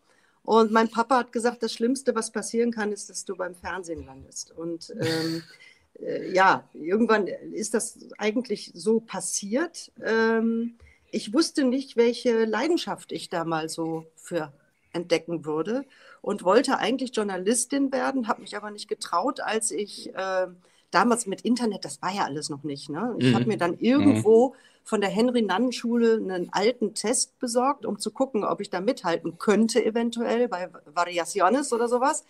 Und 0.42 0.72
mein 0.72 0.90
Papa 0.90 1.18
hat 1.18 1.32
gesagt, 1.32 1.62
das 1.62 1.72
Schlimmste, 1.72 2.14
was 2.14 2.30
passieren 2.30 2.72
kann, 2.72 2.92
ist, 2.92 3.10
dass 3.10 3.24
du 3.24 3.36
beim 3.36 3.54
Fernsehen 3.54 4.04
landest. 4.04 4.52
Und 4.56 4.92
ähm, 5.00 5.42
äh, 6.00 6.32
ja, 6.32 6.68
irgendwann 6.74 7.26
ist 7.26 7.74
das 7.74 7.98
eigentlich 8.18 8.72
so 8.74 9.00
passiert. 9.00 9.92
Ähm, 10.04 10.76
ich 11.10 11.32
wusste 11.32 11.64
nicht, 11.64 11.96
welche 11.96 12.44
Leidenschaft 12.44 13.12
ich 13.12 13.28
da 13.28 13.44
mal 13.44 13.68
so 13.68 14.06
für 14.16 14.52
entdecken 14.92 15.44
würde 15.44 15.84
und 16.20 16.44
wollte 16.44 16.78
eigentlich 16.78 17.14
Journalistin 17.14 17.92
werden, 17.92 18.28
habe 18.28 18.42
mich 18.42 18.56
aber 18.56 18.70
nicht 18.70 18.88
getraut, 18.88 19.40
als 19.40 19.70
ich 19.70 20.14
äh, 20.14 20.46
damals 20.90 21.26
mit 21.26 21.42
Internet, 21.42 21.84
das 21.84 22.02
war 22.02 22.12
ja 22.12 22.24
alles 22.24 22.50
noch 22.50 22.62
nicht. 22.62 22.88
Ne? 22.90 23.14
Ich 23.18 23.30
mhm. 23.30 23.34
habe 23.34 23.46
mir 23.46 23.56
dann 23.56 23.78
irgendwo 23.78 24.48
mhm. 24.48 24.54
von 24.84 25.00
der 25.00 25.10
Henry-Nannen-Schule 25.10 26.14
einen 26.14 26.52
alten 26.52 26.94
Test 26.94 27.38
besorgt, 27.38 27.86
um 27.86 27.98
zu 27.98 28.10
gucken, 28.10 28.44
ob 28.44 28.60
ich 28.60 28.70
da 28.70 28.80
mithalten 28.80 29.38
könnte, 29.38 29.84
eventuell 29.84 30.48
bei 30.48 30.68
Variaciones 30.86 31.72
oder 31.72 31.88
sowas. 31.88 32.24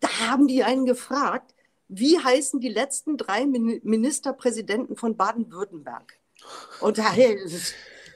Da 0.00 0.08
haben 0.28 0.48
die 0.48 0.64
einen 0.64 0.86
gefragt, 0.86 1.54
wie 1.88 2.18
heißen 2.18 2.60
die 2.60 2.68
letzten 2.68 3.16
drei 3.16 3.46
Ministerpräsidenten 3.46 4.96
von 4.96 5.16
Baden-Württemberg? 5.16 6.18
Und 6.80 6.98
da, 6.98 7.12
hey, 7.12 7.38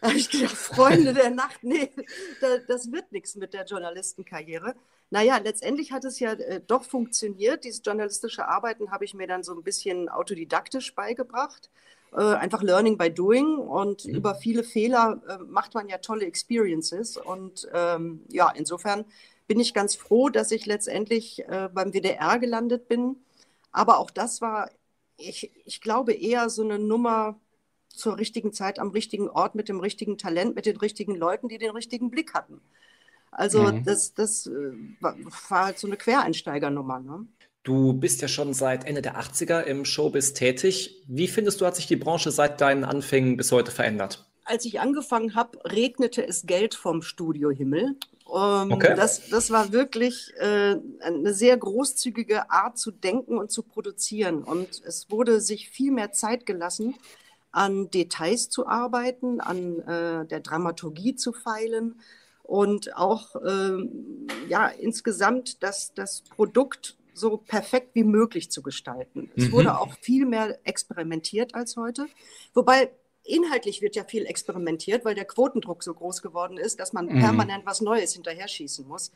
habe 0.03 0.15
ich 0.15 0.31
gedacht, 0.31 0.57
Freunde 0.57 1.13
der 1.13 1.31
Nacht, 1.31 1.63
nee, 1.63 1.91
das 2.67 2.91
wird 2.91 3.13
nichts 3.13 3.37
mit 3.37 3.55
der 3.55 3.65
Journalistenkarriere. 3.65 4.75
Naja, 5.11 5.39
letztendlich 5.39 5.91
hat 5.93 6.05
es 6.05 6.21
ja 6.21 6.33
äh, 6.33 6.61
doch 6.65 6.85
funktioniert. 6.85 7.65
Dieses 7.65 7.83
journalistische 7.85 8.47
Arbeiten 8.47 8.93
habe 8.93 9.05
ich 9.05 9.15
mir 9.15 9.27
dann 9.27 9.43
so 9.43 9.53
ein 9.53 9.63
bisschen 9.63 10.09
autodidaktisch 10.09 10.95
beigebracht. 10.95 11.69
Äh, 12.13 12.23
einfach 12.35 12.63
Learning 12.63 12.97
by 12.97 13.11
Doing 13.11 13.57
und 13.59 14.05
mhm. 14.05 14.15
über 14.15 14.35
viele 14.37 14.65
Fehler 14.65 15.21
äh, 15.29 15.39
macht 15.45 15.75
man 15.75 15.89
ja 15.89 15.99
tolle 15.99 16.27
Experiences. 16.27 17.17
Und 17.17 17.69
ähm, 17.73 18.23
ja, 18.29 18.51
insofern 18.51 19.05
bin 19.49 19.59
ich 19.59 19.75
ganz 19.75 19.97
froh, 19.97 20.29
dass 20.29 20.53
ich 20.53 20.67
letztendlich 20.67 21.41
äh, 21.49 21.69
beim 21.73 21.93
WDR 21.93 22.39
gelandet 22.39 22.89
bin. 22.89 23.17
Aber 23.73 23.99
auch 23.99 24.11
das 24.11 24.41
war, 24.41 24.71
ich, 25.17 25.51
ich 25.65 25.81
glaube, 25.81 26.13
eher 26.13 26.51
so 26.51 26.63
eine 26.63 26.79
Nummer 26.79 27.39
zur 27.89 28.19
richtigen 28.19 28.53
Zeit 28.53 28.79
am 28.79 28.91
richtigen 28.91 29.29
Ort 29.29 29.57
mit 29.57 29.69
dem 29.69 29.81
richtigen 29.81 30.19
Talent, 30.19 30.55
mit 30.55 30.67
den 30.67 30.77
richtigen 30.77 31.17
Leuten, 31.17 31.49
die 31.49 31.59
den 31.59 31.73
richtigen 31.73 32.11
Blick 32.11 32.35
hatten. 32.35 32.61
Also 33.31 33.63
mhm. 33.63 33.85
das, 33.85 34.15
das 34.15 34.47
äh, 34.47 34.73
war 35.01 35.65
halt 35.67 35.79
so 35.79 35.87
eine 35.87 35.97
Quereinsteigernummer. 35.97 37.01
Ne? 37.01 37.27
Du 37.63 37.93
bist 37.93 38.23
ja 38.23 38.29
schon 38.29 38.55
seit 38.55 38.87
Ende 38.87 39.03
der 39.03 39.21
80er 39.21 39.63
im 39.63 39.85
Showbiz 39.85 40.33
tätig. 40.33 41.03
Wie 41.07 41.29
findest 41.29 41.61
du, 41.61 41.67
hat 41.67 41.77
sich 41.77 41.87
die 41.87 41.97
Branche 41.97 42.31
seit 42.31 42.61
deinen 42.61 42.85
Anfängen 42.85 43.37
bis 43.37 43.53
heute 43.53 43.71
verändert? 43.71 44.27
Als 44.45 44.65
ich 44.65 44.81
angefangen 44.81 45.35
habe, 45.35 45.59
regnete 45.65 46.27
es 46.27 46.47
Geld 46.47 46.75
vom 46.75 47.03
Studiohimmel. 47.03 47.97
Ähm, 48.35 48.73
okay. 48.73 48.95
das, 48.97 49.29
das 49.29 49.51
war 49.51 49.73
wirklich 49.73 50.33
äh, 50.39 50.77
eine 51.01 51.35
sehr 51.35 51.57
großzügige 51.57 52.51
Art 52.51 52.79
zu 52.79 52.91
denken 52.91 53.39
und 53.39 53.51
zu 53.51 53.63
produzieren. 53.63 54.43
Und 54.43 54.83
es 54.85 55.11
wurde 55.11 55.41
sich 55.41 55.69
viel 55.69 55.93
mehr 55.93 56.13
Zeit 56.13 56.47
gelassen, 56.47 56.97
an 57.53 57.91
Details 57.91 58.49
zu 58.49 58.67
arbeiten, 58.67 59.41
an 59.41 59.81
äh, 59.81 60.27
der 60.27 60.41
Dramaturgie 60.41 61.15
zu 61.15 61.33
feilen 61.33 62.01
und 62.51 62.97
auch 62.97 63.37
ähm, 63.47 64.27
ja, 64.49 64.67
insgesamt 64.67 65.63
das, 65.63 65.95
das 65.95 66.23
Produkt 66.23 66.97
so 67.15 67.37
perfekt 67.37 67.95
wie 67.95 68.03
möglich 68.03 68.51
zu 68.51 68.61
gestalten. 68.61 69.21
Mhm. 69.21 69.31
Es 69.37 69.53
wurde 69.53 69.79
auch 69.79 69.95
viel 70.01 70.27
mehr 70.27 70.59
experimentiert 70.65 71.55
als 71.55 71.77
heute. 71.77 72.09
Wobei 72.53 72.91
inhaltlich 73.23 73.83
wird 73.83 73.95
ja 73.95 74.03
viel 74.03 74.27
experimentiert, 74.27 75.05
weil 75.05 75.15
der 75.15 75.27
Quotendruck 75.27 75.85
so 75.85 75.95
groß 75.95 76.23
geworden 76.23 76.59
ist, 76.59 76.81
dass 76.81 76.93
man 76.93 77.07
mhm. 77.07 77.21
permanent 77.21 77.67
was 77.67 77.83
Neues 77.83 78.15
hinterher 78.15 78.49
schießen 78.49 78.87
muss. 78.89 79.13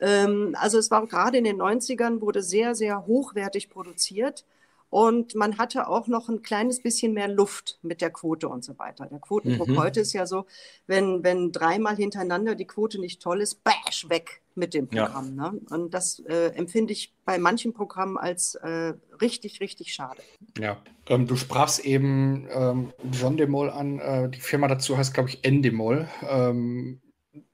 Ähm, 0.00 0.56
also 0.58 0.78
es 0.78 0.90
war 0.90 1.06
gerade 1.06 1.36
in 1.36 1.44
den 1.44 1.60
90ern, 1.60 2.22
wurde 2.22 2.42
sehr, 2.42 2.74
sehr 2.74 3.06
hochwertig 3.06 3.68
produziert. 3.68 4.46
Und 4.92 5.34
man 5.34 5.56
hatte 5.56 5.88
auch 5.88 6.06
noch 6.06 6.28
ein 6.28 6.42
kleines 6.42 6.82
bisschen 6.82 7.14
mehr 7.14 7.26
Luft 7.26 7.78
mit 7.80 8.02
der 8.02 8.10
Quote 8.10 8.46
und 8.50 8.62
so 8.62 8.78
weiter. 8.78 9.06
Der 9.06 9.20
Quotendruck 9.20 9.68
mhm. 9.68 9.78
heute 9.78 10.00
ist 10.00 10.12
ja 10.12 10.26
so, 10.26 10.44
wenn, 10.86 11.24
wenn 11.24 11.50
dreimal 11.50 11.96
hintereinander 11.96 12.54
die 12.54 12.66
Quote 12.66 13.00
nicht 13.00 13.22
toll 13.22 13.40
ist, 13.40 13.64
bash, 13.64 14.10
weg 14.10 14.42
mit 14.54 14.74
dem 14.74 14.88
Programm. 14.88 15.38
Ja. 15.38 15.50
Ne? 15.50 15.60
Und 15.70 15.94
das 15.94 16.18
äh, 16.28 16.48
empfinde 16.48 16.92
ich 16.92 17.14
bei 17.24 17.38
manchen 17.38 17.72
Programmen 17.72 18.18
als 18.18 18.54
äh, 18.56 18.92
richtig, 19.22 19.62
richtig 19.62 19.94
schade. 19.94 20.20
Ja, 20.58 20.82
ähm, 21.08 21.26
du 21.26 21.36
sprachst 21.36 21.86
eben 21.86 22.46
ähm, 22.50 22.92
John 23.18 23.38
Demol 23.38 23.70
an. 23.70 23.98
Äh, 23.98 24.28
die 24.28 24.40
Firma 24.40 24.68
dazu 24.68 24.98
heißt, 24.98 25.14
glaube 25.14 25.30
ich, 25.30 25.42
Endemol. 25.42 26.06
Ähm, 26.28 27.00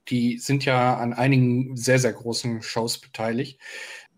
die 0.09 0.39
sind 0.39 0.65
ja 0.65 0.97
an 0.97 1.13
einigen 1.13 1.77
sehr, 1.77 1.99
sehr 1.99 2.11
großen 2.11 2.61
Shows 2.61 2.97
beteiligt 2.97 3.61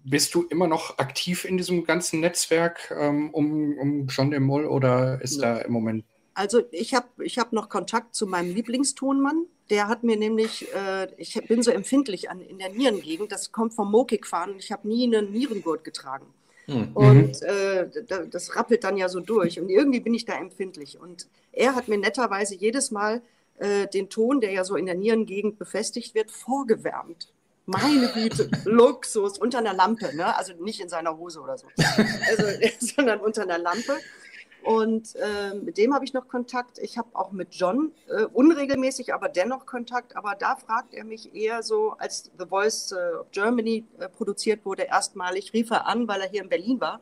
bist 0.03 0.33
du 0.35 0.43
immer 0.43 0.67
noch 0.67 0.97
aktiv 0.97 1.45
in 1.45 1.57
diesem 1.57 1.83
ganzen 1.83 2.19
Netzwerk 2.19 2.93
ähm, 2.97 3.29
um, 3.31 3.77
um 3.77 4.07
John 4.07 4.31
de 4.31 4.39
Mol 4.39 4.65
oder 4.65 5.21
ist 5.21 5.41
ja. 5.41 5.55
da 5.55 5.61
im 5.61 5.73
Moment? 5.73 6.05
Also 6.33 6.61
ich 6.71 6.93
habe 6.93 7.07
ich 7.23 7.37
hab 7.37 7.51
noch 7.53 7.69
Kontakt 7.69 8.15
zu 8.15 8.25
meinem 8.25 8.53
Lieblingstonmann. 8.53 9.45
Der 9.69 9.87
hat 9.87 10.03
mir 10.03 10.17
nämlich, 10.17 10.67
äh, 10.73 11.07
ich 11.17 11.33
bin 11.47 11.61
so 11.61 11.71
empfindlich 11.71 12.29
an, 12.29 12.41
in 12.41 12.57
der 12.57 12.69
Nierengegend, 12.69 13.31
das 13.31 13.51
kommt 13.51 13.73
vom 13.73 13.91
Mokik-Fahren 13.91 14.55
ich 14.57 14.71
habe 14.71 14.87
nie 14.87 15.03
einen 15.03 15.31
Nierengurt 15.31 15.83
getragen. 15.83 16.25
Hm. 16.65 16.91
Und 16.93 17.41
äh, 17.41 17.89
das 18.29 18.55
rappelt 18.55 18.83
dann 18.83 18.97
ja 18.97 19.09
so 19.09 19.19
durch 19.19 19.59
und 19.59 19.69
irgendwie 19.69 19.99
bin 19.99 20.13
ich 20.13 20.25
da 20.25 20.33
empfindlich. 20.33 20.99
Und 20.99 21.27
er 21.51 21.75
hat 21.75 21.87
mir 21.87 21.97
netterweise 21.97 22.55
jedes 22.55 22.91
Mal 22.91 23.21
äh, 23.57 23.87
den 23.87 24.09
Ton, 24.09 24.41
der 24.41 24.51
ja 24.51 24.63
so 24.63 24.75
in 24.75 24.85
der 24.85 24.95
Nierengegend 24.95 25.59
befestigt 25.59 26.15
wird, 26.15 26.31
vorgewärmt. 26.31 27.31
Meine 27.71 28.07
Güte, 28.09 28.49
Luxus, 28.65 29.37
unter 29.37 29.59
einer 29.59 29.73
Lampe, 29.73 30.15
ne? 30.15 30.35
also 30.35 30.53
nicht 30.59 30.81
in 30.81 30.89
seiner 30.89 31.17
Hose 31.17 31.39
oder 31.39 31.57
so, 31.57 31.67
also, 31.77 32.43
sondern 32.79 33.19
unter 33.19 33.43
einer 33.43 33.57
Lampe. 33.57 33.97
Und 34.63 35.15
äh, 35.15 35.55
mit 35.55 35.77
dem 35.77 35.93
habe 35.93 36.05
ich 36.05 36.13
noch 36.13 36.27
Kontakt. 36.27 36.77
Ich 36.79 36.97
habe 36.97 37.09
auch 37.13 37.31
mit 37.31 37.55
John 37.55 37.93
äh, 38.09 38.25
unregelmäßig, 38.25 39.13
aber 39.13 39.27
dennoch 39.27 39.65
Kontakt. 39.65 40.15
Aber 40.15 40.35
da 40.35 40.55
fragt 40.55 40.93
er 40.93 41.03
mich 41.03 41.33
eher 41.33 41.63
so, 41.63 41.95
als 41.97 42.29
The 42.37 42.45
Voice 42.45 42.93
of 42.93 43.31
Germany 43.31 43.85
äh, 43.99 44.07
produziert 44.07 44.63
wurde, 44.65 44.83
erstmalig 44.83 45.53
rief 45.53 45.71
er 45.71 45.87
an, 45.87 46.07
weil 46.07 46.21
er 46.21 46.29
hier 46.29 46.43
in 46.43 46.49
Berlin 46.49 46.79
war 46.79 46.99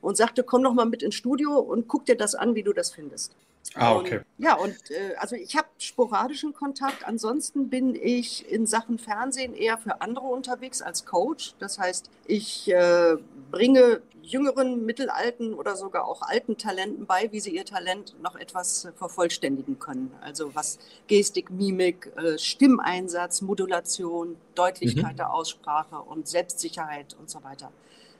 und 0.00 0.16
sagte, 0.16 0.42
komm 0.42 0.62
noch 0.62 0.72
mal 0.72 0.86
mit 0.86 1.02
ins 1.02 1.14
Studio 1.14 1.58
und 1.58 1.86
guck 1.88 2.06
dir 2.06 2.16
das 2.16 2.34
an, 2.34 2.54
wie 2.54 2.62
du 2.62 2.72
das 2.72 2.90
findest. 2.90 3.34
Ah, 3.74 3.94
okay. 3.94 4.18
Und, 4.18 4.24
ja, 4.38 4.54
und 4.54 4.90
äh, 4.90 5.14
also 5.16 5.36
ich 5.36 5.56
habe 5.56 5.68
sporadischen 5.78 6.52
Kontakt. 6.52 7.06
Ansonsten 7.06 7.68
bin 7.70 7.94
ich 7.94 8.50
in 8.50 8.66
Sachen 8.66 8.98
Fernsehen 8.98 9.54
eher 9.54 9.78
für 9.78 10.00
andere 10.00 10.26
unterwegs 10.26 10.82
als 10.82 11.04
Coach. 11.06 11.54
Das 11.58 11.78
heißt, 11.78 12.10
ich 12.26 12.70
äh, 12.70 13.16
bringe 13.50 14.02
jüngeren, 14.22 14.84
mittelalten 14.84 15.54
oder 15.54 15.76
sogar 15.76 16.06
auch 16.06 16.22
alten 16.22 16.56
Talenten 16.56 17.06
bei, 17.06 17.30
wie 17.32 17.40
sie 17.40 17.54
ihr 17.54 17.64
Talent 17.64 18.14
noch 18.22 18.36
etwas 18.36 18.84
äh, 18.84 18.92
vervollständigen 18.92 19.78
können. 19.78 20.12
Also 20.20 20.54
was 20.54 20.78
Gestik, 21.06 21.50
Mimik, 21.50 22.12
äh, 22.16 22.38
Stimmeinsatz, 22.38 23.42
Modulation, 23.42 24.36
Deutlichkeit 24.54 25.12
mhm. 25.12 25.16
der 25.16 25.32
Aussprache 25.32 25.98
und 25.98 26.28
Selbstsicherheit 26.28 27.16
und 27.18 27.30
so 27.30 27.42
weiter. 27.42 27.72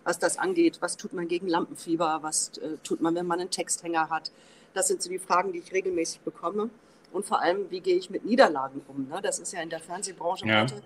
Was 0.05 0.19
das 0.19 0.39
angeht, 0.39 0.79
was 0.81 0.97
tut 0.97 1.13
man 1.13 1.29
gegen 1.29 1.47
Lampenfieber, 1.47 2.21
was 2.23 2.57
äh, 2.59 2.79
tut 2.83 3.01
man, 3.01 3.15
wenn 3.15 3.27
man 3.27 3.41
einen 3.41 3.51
Texthänger 3.51 4.11
hat 4.11 4.33
das 4.75 4.89
sind 4.89 5.03
so 5.03 5.11
die 5.11 5.19
Fragen, 5.19 5.53
die 5.53 5.59
ich 5.59 5.73
regelmäßig 5.73 6.21
bekomme. 6.21 6.71
Und 7.13 7.27
vor 7.27 7.41
allem, 7.41 7.71
wie 7.71 7.81
gehe 7.81 7.97
ich 7.97 8.09
mit 8.11 8.25
Niederlagen 8.25 8.81
um? 8.89 9.09
Ne? 9.09 9.21
Das 9.23 9.39
ist 9.39 9.53
ja 9.53 9.61
in 9.61 9.69
der 9.69 9.81
Fernsehbranche 9.81 10.47
ja. 10.47 10.63
heute 10.63 10.83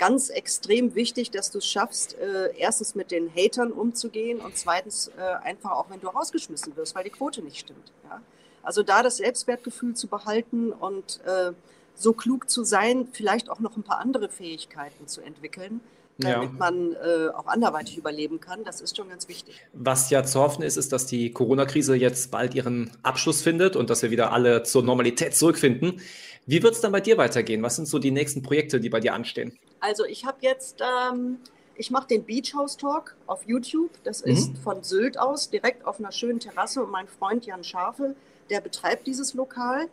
ganz 0.00 0.30
extrem 0.30 0.94
wichtig, 0.94 1.30
dass 1.30 1.50
du 1.50 1.58
es 1.58 1.66
schaffst, 1.66 2.18
äh, 2.18 2.54
erstens 2.56 2.94
mit 2.94 3.10
den 3.10 3.30
Hatern 3.34 3.70
umzugehen 3.70 4.40
und 4.40 4.56
zweitens 4.56 5.08
äh, 5.08 5.20
einfach 5.42 5.72
auch, 5.72 5.90
wenn 5.90 6.00
du 6.00 6.08
rausgeschmissen 6.08 6.74
wirst, 6.76 6.94
weil 6.94 7.04
die 7.04 7.10
Quote 7.10 7.42
nicht 7.42 7.58
stimmt. 7.58 7.92
Ja? 8.04 8.22
Also 8.62 8.82
da 8.82 9.02
das 9.02 9.18
Selbstwertgefühl 9.18 9.94
zu 9.94 10.08
behalten 10.08 10.72
und 10.72 11.20
äh, 11.26 11.52
so 11.94 12.14
klug 12.14 12.48
zu 12.48 12.64
sein, 12.64 13.08
vielleicht 13.12 13.50
auch 13.50 13.60
noch 13.60 13.76
ein 13.76 13.82
paar 13.82 13.98
andere 13.98 14.30
Fähigkeiten 14.30 15.06
zu 15.06 15.20
entwickeln, 15.20 15.82
damit 16.20 16.50
ja. 16.50 16.56
man 16.58 16.92
äh, 16.92 17.28
auch 17.34 17.46
anderweitig 17.46 17.96
überleben 17.96 18.40
kann. 18.40 18.64
Das 18.64 18.80
ist 18.80 18.96
schon 18.96 19.08
ganz 19.08 19.28
wichtig. 19.28 19.54
Was 19.72 20.10
ja 20.10 20.24
zu 20.24 20.40
hoffen 20.40 20.62
ist, 20.62 20.76
ist, 20.76 20.92
dass 20.92 21.06
die 21.06 21.32
Corona-Krise 21.32 21.94
jetzt 21.96 22.30
bald 22.30 22.54
ihren 22.54 22.90
Abschluss 23.02 23.42
findet 23.42 23.76
und 23.76 23.90
dass 23.90 24.02
wir 24.02 24.10
wieder 24.10 24.32
alle 24.32 24.62
zur 24.62 24.82
Normalität 24.82 25.34
zurückfinden. 25.34 26.00
Wie 26.46 26.62
wird 26.62 26.74
es 26.74 26.80
dann 26.80 26.92
bei 26.92 27.00
dir 27.00 27.18
weitergehen? 27.18 27.62
Was 27.62 27.76
sind 27.76 27.86
so 27.86 27.98
die 27.98 28.10
nächsten 28.10 28.42
Projekte, 28.42 28.80
die 28.80 28.88
bei 28.88 29.00
dir 29.00 29.14
anstehen? 29.14 29.56
Also 29.80 30.04
ich 30.04 30.24
habe 30.24 30.38
jetzt, 30.40 30.80
ähm, 30.80 31.38
ich 31.76 31.90
mache 31.90 32.08
den 32.08 32.24
Beach 32.24 32.54
House 32.54 32.76
Talk 32.76 33.16
auf 33.26 33.46
YouTube. 33.46 33.90
Das 34.04 34.24
mhm. 34.24 34.32
ist 34.32 34.58
von 34.58 34.82
Sylt 34.82 35.18
aus, 35.18 35.50
direkt 35.50 35.86
auf 35.86 35.98
einer 35.98 36.12
schönen 36.12 36.40
Terrasse. 36.40 36.82
Und 36.82 36.90
mein 36.90 37.08
Freund 37.08 37.46
Jan 37.46 37.64
Schafe, 37.64 38.14
der 38.50 38.60
betreibt 38.60 39.06
dieses 39.06 39.34
Lokal. 39.34 39.88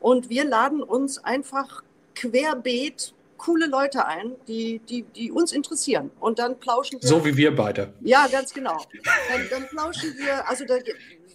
Und 0.00 0.30
wir 0.30 0.44
laden 0.44 0.82
uns 0.82 1.18
einfach 1.18 1.82
querbeet 2.14 3.12
coole 3.38 3.66
Leute 3.66 4.04
ein, 4.04 4.34
die, 4.46 4.80
die, 4.80 5.02
die 5.02 5.32
uns 5.32 5.52
interessieren. 5.52 6.10
Und 6.20 6.38
dann 6.38 6.58
plauschen 6.58 7.00
wir. 7.00 7.08
So 7.08 7.24
wie 7.24 7.36
wir 7.36 7.54
beide. 7.54 7.94
Ja, 8.00 8.26
ganz 8.26 8.52
genau. 8.52 8.84
Dann, 9.30 9.48
dann 9.50 9.68
plauschen 9.68 10.14
wir, 10.18 10.46
also 10.48 10.64
da 10.66 10.76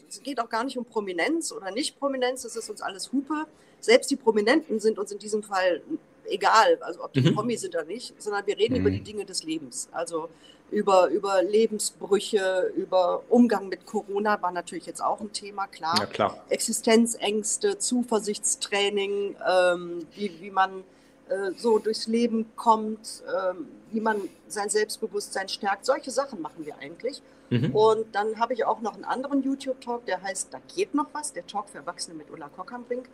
es 0.10 0.22
geht 0.22 0.40
auch 0.40 0.50
gar 0.50 0.64
nicht 0.64 0.78
um 0.78 0.86
Prominenz 0.86 1.52
oder 1.52 1.72
nicht 1.72 1.98
Prominenz, 1.98 2.44
das 2.44 2.56
ist 2.56 2.70
uns 2.70 2.82
alles 2.82 3.12
Hupe. 3.12 3.48
Selbst 3.80 4.12
die 4.12 4.16
Prominenten 4.16 4.80
sind 4.80 5.00
uns 5.00 5.12
in 5.12 5.18
diesem 5.18 5.42
Fall 5.42 5.82
egal, 6.26 6.78
also 6.82 7.04
ob 7.04 7.14
die 7.14 7.22
mhm. 7.22 7.34
Promis 7.34 7.62
sind 7.62 7.76
oder 7.76 7.86
nicht, 7.86 8.22
sondern 8.22 8.46
wir 8.46 8.58
reden 8.58 8.76
mhm. 8.76 8.82
über 8.82 8.92
die 8.92 9.02
Dinge 9.02 9.26
des 9.26 9.44
Lebens. 9.44 9.90
Also 9.92 10.30
über, 10.72 11.08
über 11.08 11.44
Lebensbrüche, 11.44 12.72
über 12.76 13.24
Umgang 13.30 13.70
mit 13.70 13.86
Corona 13.86 14.42
war 14.42 14.52
natürlich 14.52 14.86
jetzt 14.86 15.04
auch 15.04 15.20
ein 15.20 15.32
Thema, 15.32 15.68
klar. 15.68 15.96
Ja, 16.00 16.06
klar. 16.06 16.46
Existenzängste, 16.50 17.78
Zuversichtstraining, 17.78 19.36
ähm, 19.48 20.08
wie, 20.16 20.32
wie 20.42 20.52
man 20.52 20.84
so 21.58 21.80
durchs 21.80 22.08
Leben 22.08 22.52
kommt, 22.56 23.24
ähm, 23.28 23.68
wie 23.92 24.02
man 24.02 24.22
sein 24.48 24.70
Selbstbewusstsein 24.70 25.50
stärkt. 25.50 25.86
Solche 25.86 26.12
Sachen 26.12 26.42
machen 26.42 26.66
wir 26.66 26.78
eigentlich. 26.78 27.22
Mhm. 27.50 27.76
Und 27.76 28.16
dann 28.16 28.40
habe 28.40 28.54
ich 28.54 28.66
auch 28.66 28.82
noch 28.82 28.96
einen 28.96 29.06
anderen 29.06 29.44
YouTube-Talk, 29.44 30.06
der 30.06 30.22
heißt 30.22 30.54
Da 30.54 30.60
geht 30.76 30.96
noch 30.96 31.08
was, 31.14 31.34
der 31.34 31.46
Talk 31.46 31.70
für 31.70 31.78
Erwachsene 31.80 32.16
mit 32.16 32.30
Ulla 32.32 32.50
Kockernbrink. 32.50 33.08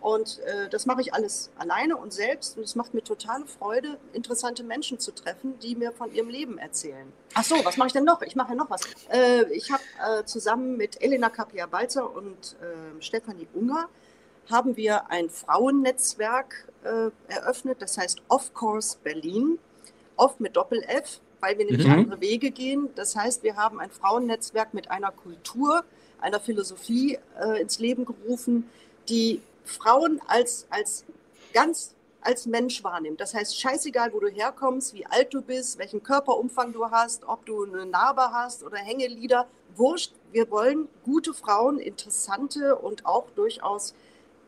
Und 0.00 0.38
äh, 0.40 0.68
das 0.68 0.86
mache 0.86 1.00
ich 1.00 1.14
alles 1.14 1.50
alleine 1.58 1.96
und 1.96 2.12
selbst. 2.12 2.56
Und 2.56 2.64
es 2.64 2.74
macht 2.76 2.94
mir 2.94 3.02
totale 3.02 3.46
Freude, 3.46 3.98
interessante 4.12 4.62
Menschen 4.62 4.98
zu 4.98 5.12
treffen, 5.12 5.58
die 5.60 5.74
mir 5.74 5.92
von 5.92 6.14
ihrem 6.14 6.28
Leben 6.28 6.58
erzählen. 6.58 7.12
Ach 7.34 7.42
so, 7.42 7.56
was 7.64 7.76
mache 7.76 7.88
ich 7.88 7.92
denn 7.92 8.04
noch? 8.04 8.22
Ich 8.22 8.36
mache 8.36 8.50
ja 8.50 8.54
noch 8.54 8.70
was. 8.70 8.82
Äh, 9.10 9.50
ich 9.52 9.72
habe 9.72 9.82
äh, 10.06 10.24
zusammen 10.24 10.76
mit 10.76 11.02
Elena 11.02 11.30
Kapia-Balzer 11.30 12.14
und 12.14 12.56
ähm, 12.62 13.00
Stefanie 13.00 13.48
Unger 13.54 13.88
haben 14.50 14.76
wir 14.76 15.10
ein 15.10 15.30
Frauennetzwerk 15.30 16.68
äh, 16.84 17.10
eröffnet, 17.32 17.80
das 17.80 17.98
heißt 17.98 18.22
Of 18.28 18.54
Course 18.54 18.98
Berlin. 19.02 19.58
Off 20.16 20.40
mit 20.40 20.56
Doppel-F, 20.56 21.20
weil 21.40 21.58
wir 21.58 21.66
nämlich 21.66 21.86
mhm. 21.86 21.92
andere 21.92 22.20
Wege 22.20 22.50
gehen. 22.50 22.88
Das 22.94 23.14
heißt, 23.16 23.42
wir 23.42 23.56
haben 23.56 23.80
ein 23.80 23.90
Frauennetzwerk 23.90 24.72
mit 24.72 24.90
einer 24.90 25.12
Kultur, 25.12 25.84
einer 26.20 26.40
Philosophie 26.40 27.18
äh, 27.38 27.60
ins 27.60 27.78
Leben 27.78 28.06
gerufen, 28.06 28.70
die 29.08 29.42
Frauen 29.64 30.20
als, 30.26 30.66
als 30.70 31.04
ganz 31.52 31.92
als 32.26 32.46
Mensch 32.46 32.82
wahrnimmt. 32.82 33.20
Das 33.20 33.34
heißt, 33.34 33.58
scheißegal, 33.58 34.12
wo 34.12 34.18
du 34.18 34.28
herkommst, 34.28 34.94
wie 34.94 35.06
alt 35.06 35.32
du 35.32 35.40
bist, 35.40 35.78
welchen 35.78 36.02
Körperumfang 36.02 36.72
du 36.72 36.90
hast, 36.90 37.26
ob 37.28 37.46
du 37.46 37.64
eine 37.64 37.86
Narbe 37.86 38.32
hast 38.32 38.64
oder 38.64 38.78
Hängelieder, 38.78 39.46
wurscht. 39.76 40.12
Wir 40.32 40.50
wollen 40.50 40.88
gute 41.04 41.32
Frauen, 41.34 41.78
interessante 41.78 42.76
und 42.76 43.06
auch 43.06 43.30
durchaus 43.36 43.94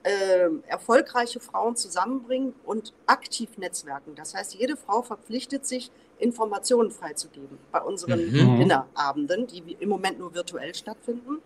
äh, 0.02 0.49
erfolgreiche 0.67 1.40
Frauen 1.40 1.76
zusammenbringen 1.76 2.55
und 2.64 2.93
aktiv 3.07 3.59
netzwerken. 3.59 4.14
Das 4.14 4.35
heißt, 4.35 4.55
jede 4.55 4.76
Frau 4.76 5.02
verpflichtet 5.02 5.67
sich, 5.67 5.90
Informationen 6.19 6.90
freizugeben 6.90 7.59
bei 7.71 7.81
unseren 7.81 8.26
mhm. 8.26 8.59
Dinnerabenden, 8.59 9.47
die 9.47 9.76
im 9.78 9.88
Moment 9.88 10.19
nur 10.19 10.35
virtuell 10.35 10.75
stattfinden 10.75 11.38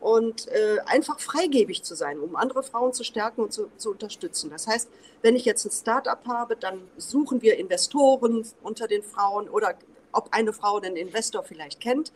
und 0.00 0.48
äh, 0.48 0.78
einfach 0.86 1.18
freigebig 1.18 1.82
zu 1.82 1.94
sein, 1.94 2.20
um 2.20 2.36
andere 2.36 2.62
Frauen 2.62 2.92
zu 2.92 3.04
stärken 3.04 3.42
und 3.42 3.52
zu, 3.52 3.68
zu 3.76 3.90
unterstützen. 3.90 4.50
Das 4.50 4.66
heißt, 4.66 4.88
wenn 5.22 5.36
ich 5.36 5.44
jetzt 5.44 5.64
ein 5.66 5.70
Start-up 5.70 6.26
habe, 6.26 6.56
dann 6.56 6.80
suchen 6.96 7.42
wir 7.42 7.58
Investoren 7.58 8.46
unter 8.62 8.86
den 8.86 9.02
Frauen 9.02 9.48
oder 9.48 9.74
ob 10.12 10.28
eine 10.32 10.52
Frau 10.52 10.80
den 10.80 10.96
Investor 10.96 11.42
vielleicht 11.42 11.80
kennt, 11.80 12.12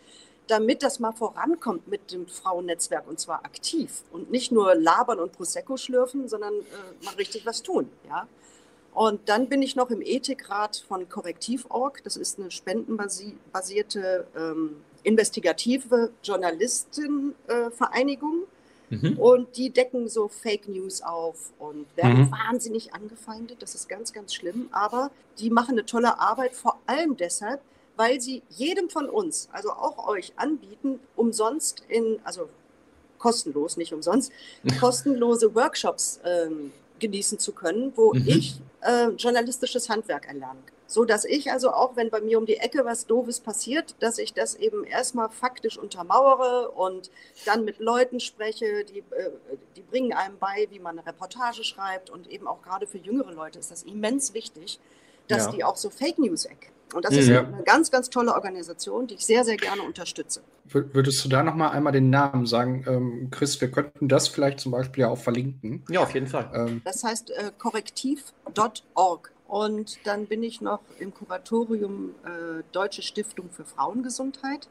damit 0.49 0.83
das 0.83 0.99
mal 0.99 1.13
vorankommt 1.13 1.89
mit 1.89 2.13
dem 2.13 2.27
Frauennetzwerk 2.27 3.09
und 3.09 3.21
zwar 3.21 3.45
aktiv 3.45 4.03
und 4.13 4.31
nicht 4.31 4.53
nur 4.53 4.75
labern 4.75 5.21
und 5.21 5.33
Prosecco 5.33 5.77
schlürfen, 5.77 6.29
sondern 6.29 6.55
äh, 6.55 7.05
mal 7.05 7.15
richtig 7.15 7.47
was 7.47 7.63
tun. 7.63 7.89
Ja? 8.09 8.27
Und 8.95 9.29
dann 9.29 9.49
bin 9.49 9.63
ich 9.63 9.77
noch 9.77 9.91
im 9.91 10.03
Ethikrat 10.03 10.85
von 10.87 11.09
Korrektiv.org. 11.09 12.05
Das 12.05 12.17
ist 12.17 12.39
eine 12.39 12.51
spendenbasierte 12.51 14.27
ähm, 14.37 14.77
investigative 15.03 16.11
Journalistenvereinigung. 16.23 18.43
Äh, 18.91 18.97
mhm. 18.97 19.19
Und 19.19 19.57
die 19.57 19.71
decken 19.71 20.11
so 20.11 20.29
Fake 20.29 20.69
News 20.69 21.01
auf 21.01 21.55
und 21.59 21.87
werden 21.97 22.27
mhm. 22.27 22.33
wahnsinnig 22.33 22.93
angefeindet. 22.93 23.63
Das 23.63 23.75
ist 23.75 23.89
ganz, 23.89 24.13
ganz 24.13 24.35
schlimm. 24.35 24.69
Aber 24.73 25.11
die 25.39 25.49
machen 25.49 25.73
eine 25.73 25.87
tolle 25.87 26.19
Arbeit, 26.19 26.55
vor 26.55 26.79
allem 26.87 27.17
deshalb, 27.17 27.63
weil 27.97 28.21
sie 28.21 28.43
jedem 28.51 28.91
von 28.91 29.09
uns, 29.09 29.49
also 29.53 29.71
auch 29.71 30.09
euch, 30.09 30.33
anbieten, 30.37 31.01
umsonst 31.17 31.83
in, 31.89 32.21
also 32.25 32.49
kostenlos, 33.19 33.77
nicht 33.77 33.93
umsonst, 33.93 34.33
kostenlose 34.81 35.55
Workshops 35.55 36.21
ähm, 36.25 36.73
genießen 36.99 37.39
zu 37.39 37.53
können, 37.53 37.93
wo 37.97 38.15
mhm. 38.15 38.25
ich 38.27 38.61
äh, 38.81 39.09
journalistisches 39.11 39.89
Handwerk 39.89 40.27
erlernen 40.27 40.65
kann. 40.67 40.77
So 40.93 41.07
dass 41.07 41.25
ich 41.25 41.51
also 41.51 41.71
auch, 41.71 41.97
wenn 41.97 42.11
bei 42.11 42.21
mir 42.21 42.37
um 42.37 42.45
die 42.45 42.59
Ecke 42.59 42.85
was 42.85 43.07
Doofes 43.07 43.41
passiert, 43.41 43.95
dass 44.01 44.19
ich 44.19 44.35
das 44.35 44.55
eben 44.55 44.85
erstmal 44.85 45.31
faktisch 45.31 45.79
untermauere 45.79 46.71
und 46.71 47.11
dann 47.47 47.65
mit 47.65 47.79
Leuten 47.79 48.21
spreche, 48.21 48.85
die, 48.85 48.99
äh, 48.99 49.31
die 49.77 49.81
bringen 49.81 50.13
einem 50.13 50.37
bei, 50.39 50.67
wie 50.71 50.79
man 50.79 50.99
eine 50.99 51.07
Reportage 51.07 51.65
schreibt. 51.65 52.11
Und 52.11 52.31
eben 52.31 52.47
auch 52.47 52.61
gerade 52.61 52.87
für 52.87 52.99
jüngere 52.99 53.33
Leute 53.33 53.59
ist 53.59 53.71
das 53.71 53.85
immens 53.85 54.35
wichtig, 54.35 54.79
dass 55.29 55.47
ja. 55.47 55.53
die 55.53 55.65
auch 55.65 55.77
so 55.77 55.89
Fake 55.89 56.19
News 56.19 56.45
erkennen. 56.45 56.77
Und 56.95 57.05
das 57.05 57.15
ist 57.17 57.29
ja. 57.29 57.41
eine 57.45 57.63
ganz, 57.65 57.91
ganz 57.91 58.11
tolle 58.11 58.35
Organisation, 58.35 59.07
die 59.07 59.15
ich 59.15 59.25
sehr, 59.25 59.45
sehr 59.45 59.57
gerne 59.57 59.83
unterstütze. 59.83 60.43
Würdest 60.65 61.25
du 61.25 61.29
da 61.29 61.43
noch 61.43 61.55
mal 61.55 61.71
einmal 61.71 61.93
den 61.93 62.11
Namen 62.11 62.47
sagen, 62.47 62.85
ähm, 62.87 63.29
Chris? 63.31 63.61
Wir 63.61 63.71
könnten 63.71 64.09
das 64.09 64.29
vielleicht 64.29 64.61
zum 64.61 64.73
Beispiel 64.73 65.03
ja 65.03 65.09
auch 65.09 65.19
verlinken. 65.19 65.85
Ja, 65.89 66.01
auf 66.01 66.15
jeden 66.15 66.27
Fall. 66.27 66.51
Ähm. 66.55 66.83
Das 66.85 67.05
heißt 67.05 67.31
äh, 67.31 67.51
korrektiv.org. 67.59 69.33
Und 69.49 69.99
dann 70.05 70.27
bin 70.27 70.43
ich 70.43 70.63
noch 70.63 70.81
im 70.99 71.13
Kuratorium 71.13 72.15
äh, 72.25 72.63
Deutsche 72.73 73.03
Stiftung 73.03 73.51
für 73.51 73.65
Frauengesundheit. 73.65 74.69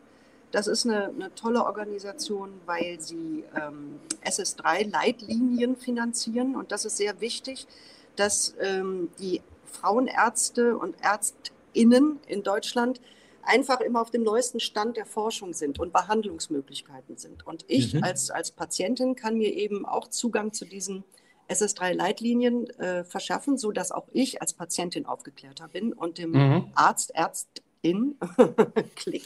Das 0.51 0.67
ist 0.67 0.85
eine, 0.85 1.05
eine 1.05 1.33
tolle 1.35 1.63
Organisation, 1.63 2.49
weil 2.65 2.99
sie 2.99 3.43
ähm, 3.55 3.99
SS3-Leitlinien 4.25 5.75
finanzieren. 5.75 6.55
Und 6.55 6.71
das 6.71 6.85
ist 6.85 6.97
sehr 6.97 7.21
wichtig, 7.21 7.67
dass 8.15 8.55
ähm, 8.59 9.09
die 9.19 9.41
Frauenärzte 9.71 10.77
und 10.77 10.95
Ärztinnen 11.01 11.60
in 11.73 12.43
Deutschland 12.43 13.01
einfach 13.43 13.81
immer 13.81 14.01
auf 14.01 14.11
dem 14.11 14.23
neuesten 14.23 14.59
Stand 14.59 14.97
der 14.97 15.05
Forschung 15.05 15.53
sind 15.53 15.79
und 15.79 15.93
Behandlungsmöglichkeiten 15.93 17.17
sind. 17.17 17.45
Und 17.45 17.65
ich 17.67 17.93
mhm. 17.93 18.03
als, 18.03 18.29
als 18.29 18.51
Patientin 18.51 19.15
kann 19.15 19.37
mir 19.37 19.53
eben 19.53 19.85
auch 19.85 20.07
Zugang 20.07 20.53
zu 20.53 20.65
diesen 20.65 21.03
SS3-Leitlinien 21.49 22.69
äh, 22.79 23.03
verschaffen, 23.03 23.57
sodass 23.57 23.91
auch 23.91 24.07
ich 24.13 24.41
als 24.41 24.53
Patientin 24.53 25.05
aufgeklärter 25.05 25.67
bin 25.67 25.93
und 25.93 26.17
dem 26.17 26.31
mhm. 26.31 26.71
Arzt, 26.75 27.13
Ärztin, 27.13 28.17
Klick, 28.95 29.25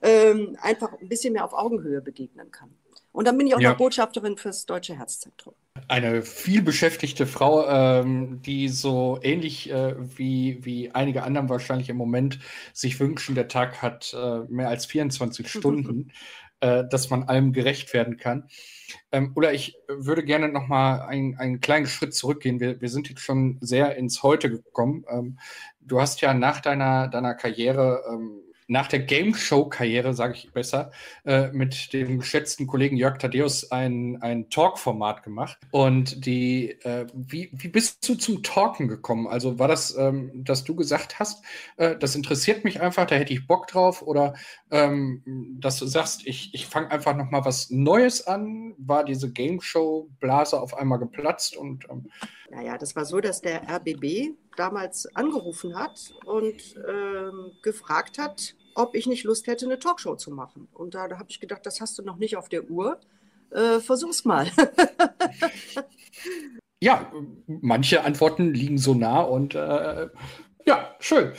ähm, 0.00 0.56
einfach 0.60 0.92
ein 1.00 1.08
bisschen 1.08 1.34
mehr 1.34 1.44
auf 1.44 1.52
Augenhöhe 1.52 2.00
begegnen 2.00 2.50
kann. 2.50 2.70
Und 3.12 3.26
dann 3.26 3.36
bin 3.36 3.46
ich 3.46 3.54
auch 3.54 3.60
ja. 3.60 3.70
noch 3.70 3.78
Botschafterin 3.78 4.36
fürs 4.36 4.66
Deutsche 4.66 4.98
Herzzentrum. 4.98 5.54
Eine 5.88 6.22
vielbeschäftigte 6.22 7.26
Frau, 7.26 7.66
ähm, 7.68 8.40
die 8.42 8.68
so 8.68 9.18
ähnlich 9.22 9.70
äh, 9.70 9.94
wie, 10.16 10.64
wie 10.64 10.90
einige 10.90 11.22
anderen 11.22 11.48
wahrscheinlich 11.48 11.88
im 11.88 11.96
Moment 11.96 12.40
sich 12.72 12.98
wünschen, 13.00 13.34
der 13.34 13.48
Tag 13.48 13.82
hat 13.82 14.14
äh, 14.14 14.40
mehr 14.48 14.68
als 14.68 14.86
24 14.86 15.48
Stunden, 15.50 16.12
äh, 16.60 16.84
dass 16.88 17.10
man 17.10 17.24
allem 17.24 17.52
gerecht 17.52 17.92
werden 17.92 18.16
kann. 18.16 18.48
Ähm, 19.10 19.32
oder 19.34 19.52
ich 19.52 19.76
würde 19.88 20.24
gerne 20.24 20.48
noch 20.48 20.68
mal 20.68 21.02
ein, 21.02 21.36
einen 21.38 21.60
kleinen 21.60 21.86
Schritt 21.86 22.14
zurückgehen. 22.14 22.60
Wir, 22.60 22.80
wir 22.80 22.88
sind 22.88 23.08
jetzt 23.08 23.22
schon 23.22 23.58
sehr 23.60 23.96
ins 23.96 24.22
Heute 24.22 24.50
gekommen. 24.50 25.04
Ähm, 25.10 25.38
du 25.80 26.00
hast 26.00 26.20
ja 26.20 26.32
nach 26.34 26.60
deiner, 26.60 27.08
deiner 27.08 27.34
Karriere 27.34 28.02
ähm, 28.10 28.40
nach 28.68 28.86
der 28.86 29.00
Game 29.00 29.34
Show-Karriere, 29.34 30.14
sage 30.14 30.34
ich 30.34 30.52
besser, 30.52 30.90
äh, 31.24 31.48
mit 31.52 31.92
dem 31.92 32.18
geschätzten 32.18 32.66
Kollegen 32.66 32.96
Jörg 32.96 33.18
Thaddeus 33.18 33.70
ein, 33.70 34.20
ein 34.22 34.48
Talk-Format 34.50 35.22
gemacht. 35.22 35.58
Und 35.70 36.26
die, 36.26 36.70
äh, 36.82 37.06
wie, 37.14 37.50
wie 37.52 37.68
bist 37.68 38.08
du 38.08 38.14
zum 38.14 38.42
Talken 38.42 38.88
gekommen? 38.88 39.26
Also 39.26 39.58
war 39.58 39.68
das, 39.68 39.96
ähm, 39.96 40.30
dass 40.44 40.64
du 40.64 40.74
gesagt 40.74 41.18
hast, 41.18 41.44
äh, 41.76 41.96
das 41.96 42.14
interessiert 42.14 42.64
mich 42.64 42.80
einfach, 42.80 43.06
da 43.06 43.16
hätte 43.16 43.32
ich 43.32 43.46
Bock 43.46 43.66
drauf? 43.66 44.02
Oder 44.02 44.34
ähm, 44.70 45.22
dass 45.60 45.78
du 45.78 45.86
sagst, 45.86 46.26
ich, 46.26 46.54
ich 46.54 46.66
fange 46.66 46.90
einfach 46.90 47.16
noch 47.16 47.30
mal 47.30 47.44
was 47.44 47.70
Neues 47.70 48.26
an? 48.26 48.74
War 48.78 49.04
diese 49.04 49.30
Game 49.30 49.60
Show-Blase 49.60 50.60
auf 50.60 50.76
einmal 50.76 50.98
geplatzt? 50.98 51.56
Und 51.56 51.86
ähm 51.90 52.06
naja, 52.50 52.76
das 52.76 52.94
war 52.94 53.06
so, 53.06 53.20
dass 53.20 53.40
der 53.40 53.62
RBB 53.66 54.34
damals 54.56 55.14
angerufen 55.14 55.76
hat 55.76 56.14
und 56.24 56.76
ähm, 56.88 57.52
gefragt 57.62 58.18
hat, 58.18 58.54
ob 58.74 58.94
ich 58.94 59.06
nicht 59.06 59.24
Lust 59.24 59.46
hätte, 59.46 59.66
eine 59.66 59.78
Talkshow 59.78 60.16
zu 60.16 60.30
machen. 60.30 60.68
Und 60.72 60.94
da, 60.94 61.08
da 61.08 61.18
habe 61.18 61.30
ich 61.30 61.40
gedacht, 61.40 61.64
das 61.64 61.80
hast 61.80 61.98
du 61.98 62.02
noch 62.02 62.16
nicht 62.16 62.36
auf 62.36 62.48
der 62.48 62.70
Uhr. 62.70 62.98
Äh, 63.50 63.80
versuch's 63.80 64.24
mal. 64.24 64.50
ja, 66.80 67.12
manche 67.46 68.04
Antworten 68.04 68.54
liegen 68.54 68.78
so 68.78 68.94
nah 68.94 69.20
und 69.20 69.54
äh, 69.54 70.08
ja, 70.66 70.94
schön. 71.00 71.32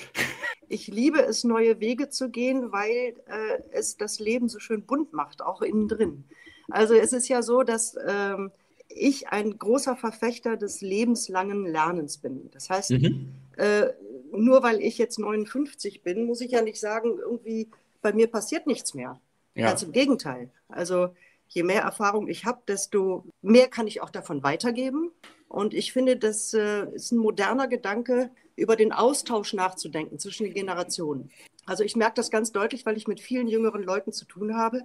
Ich 0.67 0.87
liebe 0.87 1.21
es, 1.21 1.43
neue 1.43 1.79
Wege 1.79 2.09
zu 2.09 2.29
gehen, 2.29 2.71
weil 2.71 3.15
äh, 3.27 3.61
es 3.71 3.97
das 3.97 4.19
Leben 4.19 4.49
so 4.49 4.59
schön 4.59 4.85
bunt 4.85 5.13
macht, 5.13 5.41
auch 5.41 5.61
innen 5.61 5.87
drin. 5.87 6.25
Also 6.69 6.93
es 6.93 7.13
ist 7.13 7.27
ja 7.27 7.41
so, 7.41 7.63
dass 7.63 7.95
ähm, 8.07 8.51
ich 8.93 9.29
ein 9.29 9.57
großer 9.57 9.95
Verfechter 9.95 10.57
des 10.57 10.81
lebenslangen 10.81 11.65
Lernens 11.65 12.17
bin. 12.17 12.49
Das 12.51 12.69
heißt, 12.69 12.91
mhm. 12.91 13.33
äh, 13.57 13.87
nur 14.31 14.63
weil 14.63 14.81
ich 14.81 14.97
jetzt 14.97 15.19
59 15.19 16.01
bin, 16.01 16.25
muss 16.25 16.41
ich 16.41 16.51
ja 16.51 16.61
nicht 16.61 16.79
sagen, 16.79 17.17
irgendwie 17.19 17.69
bei 18.01 18.13
mir 18.13 18.27
passiert 18.27 18.67
nichts 18.67 18.93
mehr. 18.93 19.19
Ja. 19.55 19.67
Ganz 19.67 19.83
im 19.83 19.91
Gegenteil. 19.91 20.49
Also 20.67 21.09
je 21.47 21.63
mehr 21.63 21.83
Erfahrung 21.83 22.27
ich 22.27 22.45
habe, 22.45 22.61
desto 22.67 23.25
mehr 23.41 23.67
kann 23.67 23.87
ich 23.87 24.01
auch 24.01 24.09
davon 24.09 24.43
weitergeben. 24.43 25.11
Und 25.47 25.73
ich 25.73 25.93
finde, 25.93 26.17
das 26.17 26.53
äh, 26.53 26.85
ist 26.93 27.11
ein 27.11 27.17
moderner 27.17 27.67
Gedanke, 27.67 28.31
über 28.55 28.75
den 28.75 28.91
Austausch 28.91 29.53
nachzudenken 29.53 30.19
zwischen 30.19 30.45
den 30.45 30.53
Generationen. 30.53 31.31
Also 31.65 31.83
ich 31.83 31.95
merke 31.95 32.15
das 32.15 32.29
ganz 32.29 32.51
deutlich, 32.51 32.85
weil 32.85 32.97
ich 32.97 33.07
mit 33.07 33.19
vielen 33.19 33.47
jüngeren 33.47 33.83
Leuten 33.83 34.11
zu 34.11 34.25
tun 34.25 34.55
habe, 34.55 34.81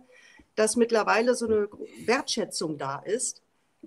dass 0.55 0.77
mittlerweile 0.77 1.35
so 1.35 1.47
eine 1.47 1.69
Wertschätzung 2.05 2.79
da 2.79 2.99
ist, 2.99 3.43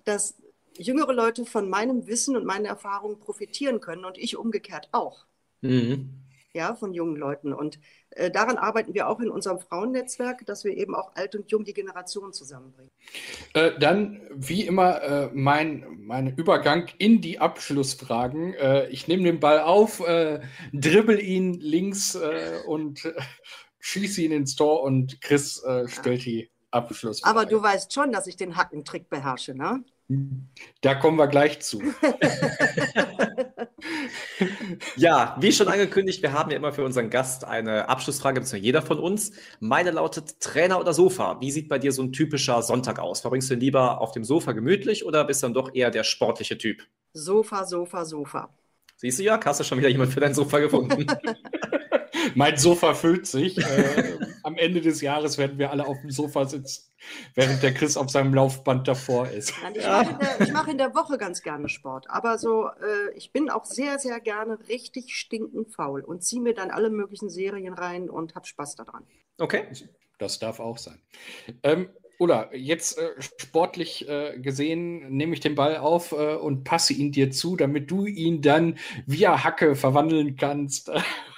dass 0.06 0.36
jüngere 0.78 1.14
Leute 1.14 1.46
von 1.46 1.70
meinem 1.70 2.08
Wissen 2.08 2.36
und 2.36 2.46
meinen 2.46 2.66
Erfahrungen 2.66 3.20
profitieren 3.20 3.80
können 3.80 4.06
und 4.06 4.18
ich 4.18 4.38
umgekehrt 4.38 4.90
auch. 4.92 5.26
Mhm. 5.62 6.10
Ja, 6.54 6.76
von 6.76 6.94
jungen 6.94 7.16
Leuten. 7.16 7.54
Und 7.54 7.80
äh, 8.10 8.30
daran 8.30 8.58
arbeiten 8.58 8.94
wir 8.94 9.08
auch 9.08 9.22
in 9.22 9.30
unserem 9.30 9.60
Frauennetzwerk, 9.60 10.46
dass 10.46 10.66
wir 10.66 10.76
eben 10.76 10.96
auch 10.96 11.16
alt 11.16 11.34
und 11.34 11.50
jung 11.50 11.64
die 11.64 11.74
Generation 11.74 12.34
zusammenbringen. 12.34 12.92
Äh, 13.54 13.72
dann, 13.80 14.28
wie 14.34 14.66
immer, 14.66 15.02
äh, 15.02 15.30
mein, 15.34 15.86
mein 16.00 16.36
Übergang 16.36 16.90
in 16.98 17.22
die 17.22 17.40
Abschlussfragen. 17.40 18.54
Äh, 18.56 18.90
ich 18.90 19.08
nehme 19.08 19.24
den 19.24 19.40
Ball 19.40 19.62
auf, 19.62 20.06
äh, 20.06 20.42
dribbel 20.74 21.22
ihn 21.22 21.54
links 21.54 22.16
äh, 22.16 22.60
und 22.68 23.14
schieße 23.80 24.22
ihn 24.22 24.34
ins 24.34 24.56
Tor 24.56 24.84
und 24.84 25.22
Chris 25.22 25.64
stellt 25.88 26.26
die 26.26 26.51
Abschlussfrage. 26.72 27.30
Aber 27.30 27.46
du 27.46 27.62
weißt 27.62 27.94
schon, 27.94 28.12
dass 28.12 28.28
ich 28.28 28.36
den 28.38 28.56
Hackentrick 28.56 29.10
beherrsche, 29.10 29.54
ne? 29.54 29.84
Da 30.82 30.96
kommen 30.96 31.18
wir 31.18 31.28
gleich 31.28 31.62
zu. 31.62 31.82
ja, 34.98 35.38
wie 35.40 35.54
schon 35.54 35.70
angekündigt, 35.70 36.22
wir 36.22 36.34
haben 36.34 36.52
ja 36.52 36.58
immer 36.58 36.74
für 36.74 36.84
unseren 36.84 37.10
Gast 37.10 37.46
eine 37.46 37.88
Abschlussfrage, 37.88 38.42
beziehungsweise 38.42 38.66
jeder 38.66 38.82
von 38.82 39.00
uns. 39.00 39.32
Meine 39.62 39.92
lautet 39.92 40.42
Trainer 40.42 40.80
oder 40.80 40.94
Sofa. 40.94 41.40
Wie 41.40 41.52
sieht 41.52 41.70
bei 41.70 41.80
dir 41.80 41.94
so 41.94 42.02
ein 42.02 42.12
typischer 42.12 42.62
Sonntag 42.62 43.00
aus? 43.00 43.22
Verbringst 43.22 43.50
du 43.52 43.56
lieber 43.56 44.02
auf 44.02 44.12
dem 44.12 44.26
Sofa 44.26 44.52
gemütlich 44.52 45.06
oder 45.06 45.24
bist 45.24 45.44
du 45.44 45.48
dann 45.48 45.54
doch 45.54 45.74
eher 45.74 45.92
der 45.92 46.04
sportliche 46.04 46.58
Typ? 46.58 46.84
Sofa, 47.14 47.64
Sofa, 47.66 48.04
Sofa. 48.04 48.50
Siehst 48.98 49.20
du 49.20 49.24
ja, 49.24 49.40
hast 49.44 49.60
du 49.60 49.64
schon 49.64 49.78
wieder 49.78 49.90
jemand 49.90 50.12
für 50.14 50.20
dein 50.20 50.34
Sofa 50.34 50.60
gefunden? 50.60 51.08
mein 52.36 52.58
Sofa 52.58 52.94
füllt 52.94 53.28
sich. 53.28 53.58
Äh, 53.58 54.18
am 54.44 54.58
Ende 54.58 54.82
des 54.82 55.02
Jahres 55.02 55.38
werden 55.38 55.58
wir 55.58 55.72
alle 55.72 55.86
auf 55.86 56.00
dem 56.02 56.12
Sofa 56.12 56.46
sitzen, 56.46 56.92
während 57.36 57.64
der 57.64 57.74
Chris 57.74 57.98
auf 57.98 58.10
seinem 58.10 58.34
Laufband 58.34 58.88
davor 58.88 59.28
ist. 59.28 59.54
Nein, 59.62 59.74
ich, 59.76 59.86
mache 59.86 60.18
der, 60.20 60.52
mache 60.54 60.72
in 60.72 60.78
der 60.78 60.96
Woche 60.96 61.18
ganz 61.18 61.42
gerne 61.42 61.70
Sport, 61.70 62.10
aber 62.10 62.38
so, 62.38 62.68
äh, 62.68 63.16
ich 63.16 63.32
bin 63.32 63.50
auch 63.50 63.66
sehr, 63.66 64.00
sehr 64.00 64.20
gerne 64.20 64.58
richtig 64.68 65.16
stinkend 65.16 65.74
faul 65.74 66.02
und 66.02 66.24
ziehe 66.24 66.42
mir 66.42 66.54
dann 66.54 66.72
alle 66.72 66.90
möglichen 66.90 67.30
Serien 67.30 67.74
rein 67.74 68.10
und 68.10 68.36
habe 68.36 68.48
Spaß 68.48 68.76
daran. 68.76 69.04
Okay. 69.38 69.66
Das 70.22 70.38
darf 70.38 70.60
auch 70.60 70.78
sein. 70.78 71.02
Ähm, 71.64 71.90
Ulla, 72.20 72.54
jetzt 72.54 73.00
äh, 73.00 73.10
sportlich 73.18 74.08
äh, 74.08 74.38
gesehen 74.38 75.10
nehme 75.10 75.34
ich 75.34 75.40
den 75.40 75.56
Ball 75.56 75.78
auf 75.78 76.12
äh, 76.12 76.36
und 76.36 76.64
passe 76.64 76.94
ihn 76.94 77.12
dir 77.12 77.32
zu, 77.32 77.56
damit 77.56 77.90
du 77.90 78.06
ihn 78.06 78.44
dann 78.44 78.78
via 79.08 79.44
Hacke 79.44 79.76
verwandeln 79.76 80.36
kannst. 80.36 80.92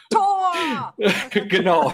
Tor! 0.10 0.94
genau. 1.48 1.94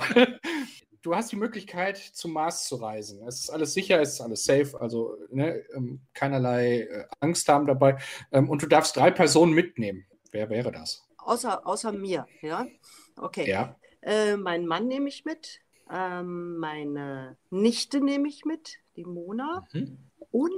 Du 1.01 1.15
hast 1.15 1.31
die 1.31 1.37
Möglichkeit, 1.37 1.97
zum 1.97 2.33
Mars 2.33 2.67
zu 2.67 2.75
reisen. 2.75 3.25
Es 3.25 3.39
ist 3.39 3.49
alles 3.49 3.73
sicher, 3.73 4.01
es 4.01 4.13
ist 4.13 4.21
alles 4.21 4.43
safe, 4.43 4.79
also 4.79 5.15
ne, 5.29 5.63
ähm, 5.73 6.01
keinerlei 6.13 6.81
äh, 6.81 7.05
Angst 7.21 7.47
haben 7.47 7.67
dabei. 7.67 7.97
Ähm, 8.31 8.49
und 8.49 8.61
du 8.61 8.67
darfst 8.67 8.97
drei 8.97 9.09
Personen 9.09 9.53
mitnehmen. 9.53 10.05
Wer 10.31 10.49
wäre 10.49 10.71
das? 10.71 11.07
Außer, 11.17 11.65
außer 11.65 11.93
mir, 11.93 12.27
ja? 12.41 12.67
Okay. 13.15 13.49
Ja. 13.49 13.77
Äh, 14.01 14.35
meinen 14.35 14.65
Mann 14.65 14.87
nehme 14.87 15.07
ich 15.07 15.23
mit. 15.23 15.61
Ähm, 15.89 16.57
meine 16.57 17.37
Nichte 17.49 18.01
nehme 18.01 18.27
ich 18.27 18.43
mit, 18.43 18.79
die 18.95 19.05
Mona. 19.05 19.67
Mhm. 19.71 19.97
Und 20.31 20.53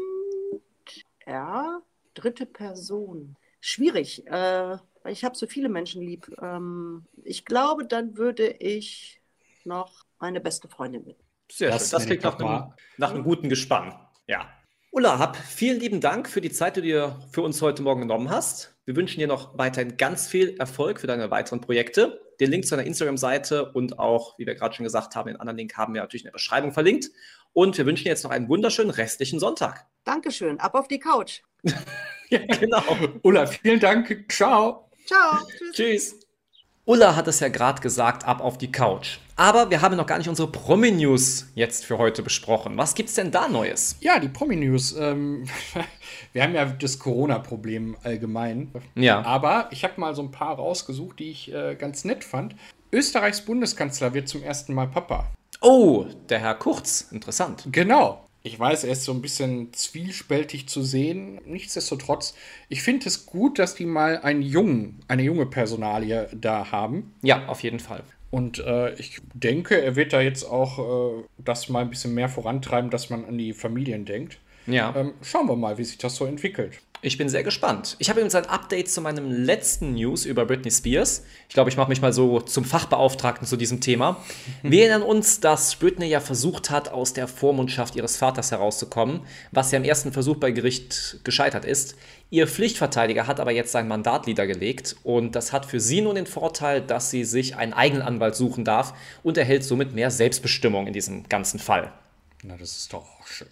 ja, 1.27 1.81
dritte 2.15 2.47
Person. 2.47 3.35
Schwierig. 3.59 4.25
Äh, 4.27 4.77
weil 5.03 5.13
ich 5.13 5.23
habe 5.23 5.37
so 5.37 5.45
viele 5.45 5.69
Menschen 5.69 6.01
lieb. 6.01 6.31
Ähm, 6.41 7.05
ich 7.23 7.45
glaube, 7.45 7.85
dann 7.85 8.17
würde 8.17 8.47
ich 8.47 9.21
noch 9.63 10.05
meine 10.21 10.39
beste 10.39 10.67
Freundin 10.67 11.03
mit. 11.03 11.17
Sehr 11.51 11.69
das 11.69 11.89
schön. 11.89 11.91
Das 11.91 12.05
klingt 12.05 12.23
nach 12.23 12.39
einem, 12.39 12.73
nach 12.97 13.11
einem 13.11 13.23
guten 13.23 13.49
Gespann. 13.49 13.93
Ja. 14.27 14.49
Ulla, 14.91 15.19
hab 15.19 15.37
vielen 15.37 15.79
lieben 15.79 16.01
Dank 16.01 16.29
für 16.29 16.41
die 16.41 16.51
Zeit, 16.51 16.75
die 16.75 16.81
du 16.81 16.87
dir 16.87 17.19
für 17.31 17.41
uns 17.41 17.61
heute 17.61 17.81
Morgen 17.81 18.01
genommen 18.01 18.29
hast. 18.29 18.75
Wir 18.85 18.95
wünschen 18.95 19.19
dir 19.19 19.27
noch 19.27 19.57
weiterhin 19.57 19.95
ganz 19.95 20.27
viel 20.27 20.57
Erfolg 20.57 20.99
für 20.99 21.07
deine 21.07 21.31
weiteren 21.31 21.61
Projekte. 21.61 22.21
Den 22.39 22.51
Link 22.51 22.65
zu 22.65 22.75
deiner 22.75 22.87
Instagram-Seite 22.87 23.71
und 23.71 23.99
auch, 23.99 24.37
wie 24.37 24.45
wir 24.45 24.55
gerade 24.55 24.75
schon 24.75 24.83
gesagt 24.83 25.15
haben, 25.15 25.27
den 25.27 25.37
anderen 25.37 25.57
Link 25.57 25.77
haben 25.77 25.93
wir 25.93 26.01
natürlich 26.01 26.23
in 26.23 26.27
der 26.27 26.33
Beschreibung 26.33 26.73
verlinkt. 26.73 27.09
Und 27.53 27.77
wir 27.77 27.85
wünschen 27.85 28.03
dir 28.03 28.09
jetzt 28.09 28.23
noch 28.23 28.31
einen 28.31 28.49
wunderschönen 28.49 28.91
restlichen 28.91 29.39
Sonntag. 29.39 29.85
Dankeschön. 30.03 30.59
Ab 30.59 30.75
auf 30.75 30.87
die 30.87 30.99
Couch. 30.99 31.41
ja, 32.29 32.39
genau. 32.59 32.83
Ulla, 33.21 33.45
vielen 33.45 33.79
Dank. 33.79 34.25
Ciao. 34.29 34.89
Ciao. 35.05 35.39
Tschüss. 35.57 35.71
Tschüss. 35.73 36.19
Ulla 36.85 37.15
hat 37.15 37.27
es 37.27 37.39
ja 37.39 37.49
gerade 37.49 37.79
gesagt, 37.79 38.25
ab 38.25 38.41
auf 38.41 38.57
die 38.57 38.71
Couch. 38.71 39.19
Aber 39.35 39.69
wir 39.69 39.81
haben 39.81 39.95
noch 39.95 40.07
gar 40.07 40.17
nicht 40.17 40.29
unsere 40.29 40.51
Promi-News 40.51 41.51
jetzt 41.53 41.85
für 41.85 41.99
heute 41.99 42.23
besprochen. 42.23 42.75
Was 42.77 42.95
gibt's 42.95 43.13
denn 43.13 43.29
da 43.29 43.47
Neues? 43.47 43.97
Ja, 43.99 44.19
die 44.19 44.29
Promi-News. 44.29 44.95
Ähm, 44.99 45.45
wir 46.33 46.43
haben 46.43 46.55
ja 46.55 46.65
das 46.65 46.97
Corona-Problem 46.97 47.97
allgemein. 48.03 48.71
Ja. 48.95 49.21
Aber 49.23 49.67
ich 49.71 49.83
habe 49.83 49.99
mal 50.01 50.15
so 50.15 50.23
ein 50.23 50.31
paar 50.31 50.55
rausgesucht, 50.55 51.19
die 51.19 51.29
ich 51.29 51.53
äh, 51.53 51.75
ganz 51.75 52.03
nett 52.03 52.23
fand. 52.23 52.55
Österreichs 52.91 53.41
Bundeskanzler 53.41 54.13
wird 54.15 54.27
zum 54.27 54.41
ersten 54.41 54.73
Mal 54.73 54.87
Papa. 54.87 55.27
Oh, 55.61 56.05
der 56.29 56.39
Herr 56.39 56.55
Kurz. 56.55 57.07
Interessant. 57.11 57.67
Genau. 57.71 58.27
Ich 58.43 58.59
weiß, 58.59 58.85
er 58.85 58.91
ist 58.91 59.03
so 59.03 59.11
ein 59.11 59.21
bisschen 59.21 59.71
zwiespältig 59.73 60.67
zu 60.67 60.81
sehen. 60.81 61.39
Nichtsdestotrotz, 61.45 62.33
ich 62.69 62.81
finde 62.81 63.07
es 63.07 63.25
gut, 63.27 63.59
dass 63.59 63.75
die 63.75 63.85
mal 63.85 64.17
einen 64.19 64.41
jungen, 64.41 64.99
eine 65.07 65.21
junge 65.21 65.45
Personalie 65.45 66.27
da 66.33 66.71
haben. 66.71 67.13
Ja, 67.21 67.45
auf 67.47 67.61
jeden 67.61 67.79
Fall. 67.79 68.03
Und 68.31 68.59
äh, 68.59 68.93
ich 68.95 69.19
denke, 69.33 69.79
er 69.81 69.95
wird 69.95 70.13
da 70.13 70.21
jetzt 70.21 70.45
auch 70.45 70.79
äh, 70.79 71.23
das 71.37 71.69
mal 71.69 71.81
ein 71.81 71.89
bisschen 71.89 72.15
mehr 72.15 72.29
vorantreiben, 72.29 72.89
dass 72.89 73.09
man 73.09 73.25
an 73.25 73.37
die 73.37 73.53
Familien 73.53 74.05
denkt. 74.05 74.39
Ja. 74.67 74.93
Ähm, 74.95 75.13
schauen 75.21 75.47
wir 75.47 75.55
mal, 75.55 75.77
wie 75.77 75.83
sich 75.83 75.97
das 75.97 76.15
so 76.15 76.25
entwickelt. 76.25 76.79
Ich 77.03 77.17
bin 77.17 77.29
sehr 77.29 77.43
gespannt. 77.43 77.95
Ich 77.97 78.09
habe 78.09 78.19
übrigens 78.19 78.35
ein 78.35 78.45
Update 78.45 78.87
zu 78.87 79.01
meinem 79.01 79.31
letzten 79.31 79.95
News 79.95 80.23
über 80.23 80.45
Britney 80.45 80.69
Spears. 80.69 81.23
Ich 81.49 81.55
glaube, 81.55 81.71
ich 81.71 81.77
mache 81.77 81.89
mich 81.89 81.99
mal 81.99 82.13
so 82.13 82.41
zum 82.41 82.63
Fachbeauftragten 82.63 83.47
zu 83.47 83.57
diesem 83.57 83.81
Thema. 83.81 84.23
Wir 84.61 84.81
erinnern 84.83 85.01
uns, 85.01 85.39
dass 85.39 85.75
Britney 85.75 86.05
ja 86.05 86.19
versucht 86.19 86.69
hat, 86.69 86.89
aus 86.89 87.13
der 87.13 87.27
Vormundschaft 87.27 87.95
ihres 87.95 88.17
Vaters 88.17 88.51
herauszukommen, 88.51 89.21
was 89.51 89.71
ja 89.71 89.79
im 89.79 89.83
ersten 89.83 90.13
Versuch 90.13 90.37
bei 90.37 90.51
Gericht 90.51 91.21
gescheitert 91.23 91.65
ist. 91.65 91.95
Ihr 92.29 92.45
Pflichtverteidiger 92.45 93.25
hat 93.25 93.39
aber 93.39 93.51
jetzt 93.51 93.71
sein 93.71 93.87
Mandat 93.87 94.27
niedergelegt 94.27 94.95
und 95.01 95.35
das 95.35 95.51
hat 95.51 95.65
für 95.65 95.79
sie 95.79 96.01
nun 96.01 96.13
den 96.13 96.27
Vorteil, 96.27 96.81
dass 96.81 97.09
sie 97.09 97.23
sich 97.23 97.55
einen 97.55 97.73
eigenen 97.73 98.03
Anwalt 98.03 98.35
suchen 98.35 98.63
darf 98.63 98.93
und 99.23 99.39
erhält 99.39 99.63
somit 99.63 99.93
mehr 99.93 100.11
Selbstbestimmung 100.11 100.85
in 100.85 100.93
diesem 100.93 101.27
ganzen 101.27 101.59
Fall. 101.59 101.91
Na, 102.43 102.57
das 102.57 102.77
ist 102.77 102.93
doch 102.93 103.05
auch 103.19 103.27
schön. 103.27 103.47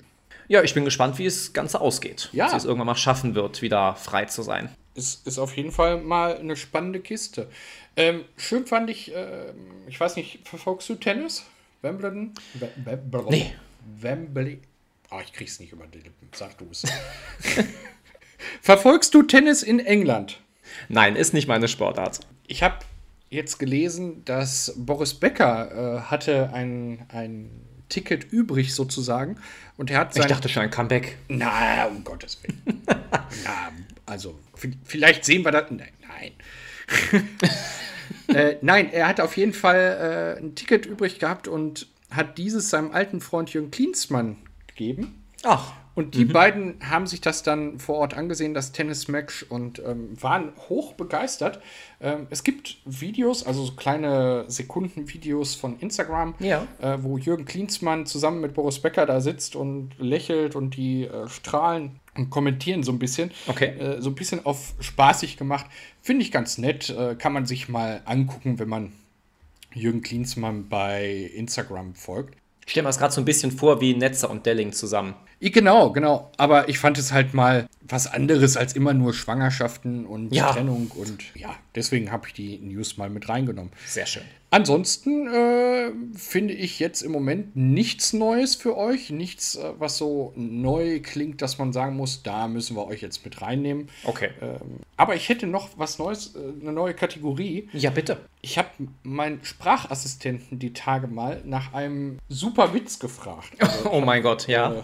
Ja, 0.49 0.63
ich 0.63 0.73
bin 0.73 0.83
gespannt, 0.83 1.19
wie 1.19 1.27
es 1.27 1.53
Ganze 1.53 1.79
ausgeht. 1.79 2.29
Ja. 2.33 2.51
Wie 2.51 2.57
es 2.57 2.65
irgendwann 2.65 2.87
mal 2.87 2.95
schaffen 2.95 3.35
wird, 3.35 3.61
wieder 3.61 3.95
frei 3.95 4.25
zu 4.25 4.41
sein. 4.41 4.69
Es 4.95 5.21
ist 5.23 5.37
auf 5.37 5.55
jeden 5.55 5.71
Fall 5.71 6.01
mal 6.01 6.37
eine 6.37 6.55
spannende 6.55 6.99
Kiste. 6.99 7.49
Ähm, 7.95 8.25
schön 8.35 8.65
fand 8.65 8.89
ich, 8.89 9.13
äh, 9.15 9.53
ich 9.87 9.99
weiß 9.99 10.15
nicht, 10.15 10.47
verfolgst 10.47 10.89
du 10.89 10.95
Tennis? 10.95 11.45
Wimbledon? 11.83 12.33
Wimbledon? 12.83 13.29
Nee. 13.29 13.53
Wembley. 14.01 14.59
Ah, 15.11 15.21
ich 15.23 15.33
krieg's 15.33 15.59
nicht 15.59 15.71
über 15.71 15.85
die 15.85 15.99
Lippen. 15.99 16.29
Sag 16.33 16.57
du 16.57 16.67
es. 16.71 16.83
Verfolgst 18.61 19.13
du 19.13 19.21
Tennis 19.21 19.61
in 19.61 19.79
England? 19.79 20.39
Nein, 20.87 21.15
ist 21.15 21.33
nicht 21.33 21.47
meine 21.47 21.67
Sportart. 21.67 22.21
Ich 22.47 22.63
habe 22.63 22.79
jetzt 23.29 23.59
gelesen, 23.59 24.25
dass 24.25 24.73
Boris 24.75 25.13
Becker 25.13 25.97
äh, 25.97 26.01
hatte 26.01 26.51
ein, 26.53 27.05
ein 27.09 27.68
Ticket 27.89 28.31
übrig 28.31 28.73
sozusagen. 28.73 29.37
Und 29.77 29.91
er 29.91 29.99
hat 29.99 30.13
sein, 30.13 30.23
Ich 30.23 30.29
dachte 30.29 30.49
schon 30.49 30.63
ein 30.63 30.71
Comeback. 30.71 31.17
Na, 31.27 31.85
um 31.85 32.03
Gottes 32.03 32.41
Willen. 32.43 32.81
Na, 32.85 33.71
also, 34.05 34.39
vielleicht 34.83 35.25
sehen 35.25 35.43
wir 35.43 35.51
das. 35.51 35.69
Nein. 35.71 35.91
Nein. 36.07 37.29
äh, 38.35 38.57
nein, 38.61 38.91
er 38.91 39.07
hat 39.07 39.19
auf 39.19 39.37
jeden 39.37 39.53
Fall 39.53 40.37
äh, 40.37 40.41
ein 40.41 40.55
Ticket 40.55 40.85
übrig 40.85 41.19
gehabt 41.19 41.47
und 41.47 41.87
hat 42.09 42.37
dieses 42.37 42.69
seinem 42.69 42.91
alten 42.91 43.21
Freund 43.21 43.51
Jürgen 43.51 43.71
Klinsmann 43.71 44.37
gegeben. 44.67 45.23
Ach. 45.43 45.73
Und 45.99 46.15
die 46.15 46.23
mhm. 46.23 46.31
beiden 46.31 46.75
haben 46.89 47.07
sich 47.07 47.19
das 47.19 47.43
dann 47.43 47.77
vor 47.77 47.97
Ort 47.97 48.13
angesehen, 48.13 48.53
das 48.53 48.71
Tennis-Match, 48.71 49.47
und 49.49 49.79
ähm, 49.79 50.11
waren 50.21 50.53
hoch 50.69 50.93
begeistert. 50.93 51.59
Ähm, 51.99 52.27
es 52.29 52.45
gibt 52.45 52.77
Videos, 52.85 53.45
also 53.45 53.65
so 53.65 53.73
kleine 53.73 54.45
Sekundenvideos 54.47 55.55
von 55.55 55.77
Instagram, 55.81 56.35
ja. 56.39 56.65
äh, 56.81 56.99
wo 57.01 57.17
Jürgen 57.17 57.43
Klinsmann 57.43 58.05
zusammen 58.05 58.39
mit 58.39 58.53
Boris 58.53 58.79
Becker 58.79 59.05
da 59.05 59.19
sitzt 59.19 59.57
und 59.57 59.89
lächelt 59.99 60.55
und 60.55 60.77
die 60.77 61.03
äh, 61.03 61.27
strahlen 61.27 61.99
und 62.15 62.29
kommentieren 62.29 62.81
so 62.81 62.93
ein 62.93 62.99
bisschen. 62.99 63.31
Okay. 63.47 63.77
Äh, 63.77 64.01
so 64.01 64.09
ein 64.09 64.15
bisschen 64.15 64.45
auf 64.45 64.75
spaßig 64.79 65.35
gemacht. 65.35 65.65
Finde 66.01 66.23
ich 66.23 66.31
ganz 66.31 66.57
nett. 66.57 66.89
Äh, 66.91 67.15
kann 67.15 67.33
man 67.33 67.45
sich 67.45 67.67
mal 67.67 68.03
angucken, 68.05 68.57
wenn 68.57 68.69
man 68.69 68.93
Jürgen 69.73 70.01
Klinsmann 70.01 70.69
bei 70.69 71.29
Instagram 71.35 71.93
folgt. 71.93 72.37
Ich 72.65 72.71
stelle 72.71 72.83
mir 72.83 72.89
das 72.89 72.99
gerade 72.99 73.13
so 73.13 73.19
ein 73.19 73.25
bisschen 73.25 73.51
vor 73.51 73.81
wie 73.81 73.95
Netzer 73.95 74.29
und 74.29 74.45
Delling 74.45 74.71
zusammen. 74.71 75.15
Genau, 75.39 75.91
genau. 75.91 76.31
Aber 76.37 76.69
ich 76.69 76.79
fand 76.79 76.97
es 76.97 77.11
halt 77.11 77.33
mal 77.33 77.67
was 77.81 78.07
anderes 78.07 78.57
als 78.57 78.73
immer 78.73 78.93
nur 78.93 79.13
Schwangerschaften 79.13 80.05
und 80.05 80.33
ja. 80.33 80.51
Trennung. 80.51 80.91
Und 80.95 81.23
ja, 81.35 81.55
deswegen 81.75 82.11
habe 82.11 82.27
ich 82.27 82.33
die 82.33 82.57
News 82.59 82.97
mal 82.97 83.09
mit 83.09 83.29
reingenommen. 83.29 83.71
Sehr 83.85 84.05
schön. 84.05 84.23
Ansonsten 84.51 85.27
äh, 85.27 85.91
finde 86.17 86.55
ich 86.55 86.79
jetzt 86.79 87.03
im 87.03 87.11
Moment 87.11 87.55
nichts 87.55 88.13
Neues 88.13 88.55
für 88.55 88.75
euch. 88.77 89.11
Nichts, 89.11 89.55
äh, 89.55 89.73
was 89.77 89.97
so 89.97 90.33
neu 90.35 91.01
klingt, 91.01 91.43
dass 91.43 91.59
man 91.59 91.71
sagen 91.71 91.95
muss, 91.95 92.23
da 92.23 92.47
müssen 92.47 92.75
wir 92.75 92.87
euch 92.87 93.01
jetzt 93.01 93.23
mit 93.23 93.41
reinnehmen. 93.43 93.89
Okay. 94.05 94.31
Ähm, 94.41 94.79
aber 94.97 95.15
ich 95.15 95.29
hätte 95.29 95.45
noch 95.45 95.69
was 95.77 95.99
Neues, 95.99 96.35
äh, 96.35 96.39
eine 96.61 96.73
neue 96.73 96.95
Kategorie. 96.95 97.69
Ja, 97.73 97.91
bitte. 97.91 98.17
Ich 98.41 98.57
habe 98.57 98.69
meinen 99.03 99.43
Sprachassistenten 99.43 100.57
die 100.57 100.73
Tage 100.73 101.05
mal 101.07 101.43
nach 101.45 101.73
einem 101.73 102.17
super 102.27 102.73
Witz 102.73 102.97
gefragt. 102.97 103.53
Also, 103.59 103.89
oh 103.91 104.01
mein 104.01 104.23
Gott, 104.23 104.47
ja. 104.47 104.73
Äh, 104.73 104.83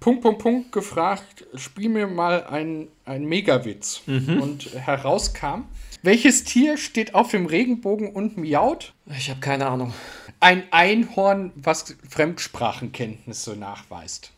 Punkt, 0.00 0.22
Punkt, 0.22 0.42
Punkt 0.42 0.72
gefragt, 0.72 1.46
spiel 1.54 1.88
mir 1.88 2.06
mal 2.06 2.44
einen 2.44 2.88
Megawitz. 3.06 4.02
Mhm. 4.06 4.40
Und 4.40 4.74
herauskam, 4.74 5.64
welches 6.02 6.44
Tier 6.44 6.76
steht 6.76 7.14
auf 7.14 7.30
dem 7.30 7.46
Regenbogen 7.46 8.12
und 8.12 8.36
miaut? 8.36 8.92
Ich 9.16 9.30
habe 9.30 9.40
keine 9.40 9.66
Ahnung. 9.66 9.94
Ein 10.40 10.64
Einhorn, 10.70 11.52
was 11.54 11.96
Fremdsprachenkenntnisse 12.08 13.56
nachweist. 13.56 14.30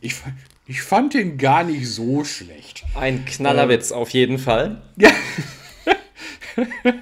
Ich, 0.00 0.14
ich 0.66 0.82
fand 0.82 1.14
ihn 1.14 1.38
gar 1.38 1.64
nicht 1.64 1.88
so 1.88 2.24
schlecht. 2.24 2.84
Ein 2.94 3.24
Knallerwitz 3.24 3.90
ähm, 3.90 3.96
auf 3.98 4.10
jeden 4.10 4.38
Fall. 4.38 4.82
Ja. 4.96 5.10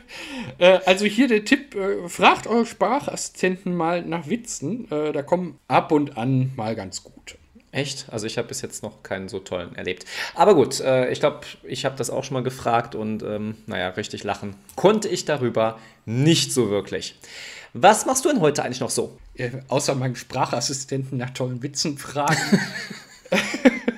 Äh, 0.59 0.79
also 0.87 1.05
hier 1.05 1.29
der 1.29 1.45
Tipp, 1.45 1.75
äh, 1.75 2.09
fragt 2.09 2.47
eure 2.47 2.65
Sprachassistenten 2.65 3.77
mal 3.77 4.01
nach 4.03 4.27
Witzen. 4.27 4.91
Äh, 4.91 5.13
da 5.13 5.23
kommen 5.23 5.59
ab 5.69 5.93
und 5.93 6.17
an 6.17 6.53
mal 6.57 6.75
ganz 6.75 7.03
gut. 7.03 7.37
Echt? 7.73 8.07
Also 8.11 8.27
ich 8.27 8.39
habe 8.39 8.49
bis 8.49 8.63
jetzt 8.63 8.83
noch 8.83 9.03
keinen 9.03 9.29
so 9.29 9.39
tollen 9.39 9.77
erlebt. 9.77 10.07
Aber 10.35 10.55
gut, 10.55 10.81
ich 11.11 11.21
glaube, 11.21 11.41
ich 11.63 11.85
habe 11.85 11.95
das 11.97 12.09
auch 12.09 12.25
schon 12.25 12.35
mal 12.35 12.43
gefragt 12.43 12.95
und 12.95 13.23
ähm, 13.23 13.57
naja, 13.67 13.91
richtig 13.91 14.25
lachen 14.25 14.57
konnte 14.77 15.09
ich 15.09 15.27
darüber 15.27 15.79
nicht 16.07 16.55
so 16.55 16.71
wirklich. 16.71 17.19
Was 17.75 18.07
machst 18.07 18.25
du 18.25 18.31
denn 18.31 18.41
heute 18.41 18.65
eigentlich 18.65 18.81
noch 18.81 18.89
so? 18.89 19.19
Außer 19.69 19.95
meinen 19.95 20.17
Sprachassistenten 20.17 21.19
nach 21.19 21.31
tollen 21.31 21.63
Witzen 21.63 21.99
fragen. 21.99 22.61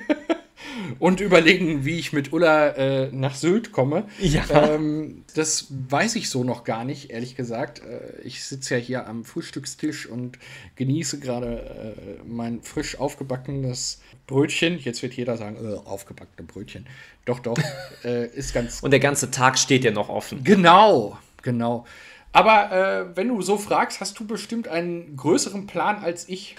und 0.99 1.21
überlegen, 1.21 1.85
wie 1.85 1.97
ich 1.97 2.13
mit 2.13 2.33
Ulla 2.33 2.69
äh, 2.69 3.09
nach 3.11 3.35
Sylt 3.35 3.71
komme. 3.71 4.05
Ja. 4.19 4.43
Ähm, 4.49 5.23
das 5.33 5.67
weiß 5.69 6.15
ich 6.17 6.29
so 6.29 6.43
noch 6.43 6.63
gar 6.63 6.83
nicht, 6.83 7.09
ehrlich 7.11 7.35
gesagt. 7.35 7.79
Äh, 7.79 8.21
ich 8.23 8.43
sitze 8.43 8.75
ja 8.75 8.81
hier 8.81 9.07
am 9.07 9.23
Frühstückstisch 9.23 10.07
und 10.07 10.37
genieße 10.75 11.19
gerade 11.19 11.95
äh, 11.97 12.27
mein 12.27 12.61
frisch 12.61 12.99
aufgebackenes 12.99 14.01
Brötchen. 14.27 14.77
Jetzt 14.79 15.01
wird 15.01 15.13
jeder 15.13 15.37
sagen, 15.37 15.57
äh, 15.63 15.75
aufgebackene 15.87 16.45
Brötchen. 16.45 16.85
Doch, 17.25 17.39
doch, 17.39 17.57
äh, 18.03 18.27
ist 18.27 18.53
ganz. 18.53 18.81
Und 18.81 18.91
der 18.91 18.99
ganze 18.99 19.31
Tag 19.31 19.57
steht 19.57 19.83
ja 19.83 19.91
noch 19.91 20.09
offen. 20.09 20.43
Genau, 20.43 21.17
genau. 21.41 21.85
Aber 22.31 22.71
äh, 22.71 23.17
wenn 23.17 23.27
du 23.27 23.41
so 23.41 23.57
fragst, 23.57 24.01
hast 24.01 24.19
du 24.19 24.27
bestimmt 24.27 24.67
einen 24.67 25.17
größeren 25.17 25.65
Plan 25.65 26.03
als 26.03 26.29
ich. 26.29 26.55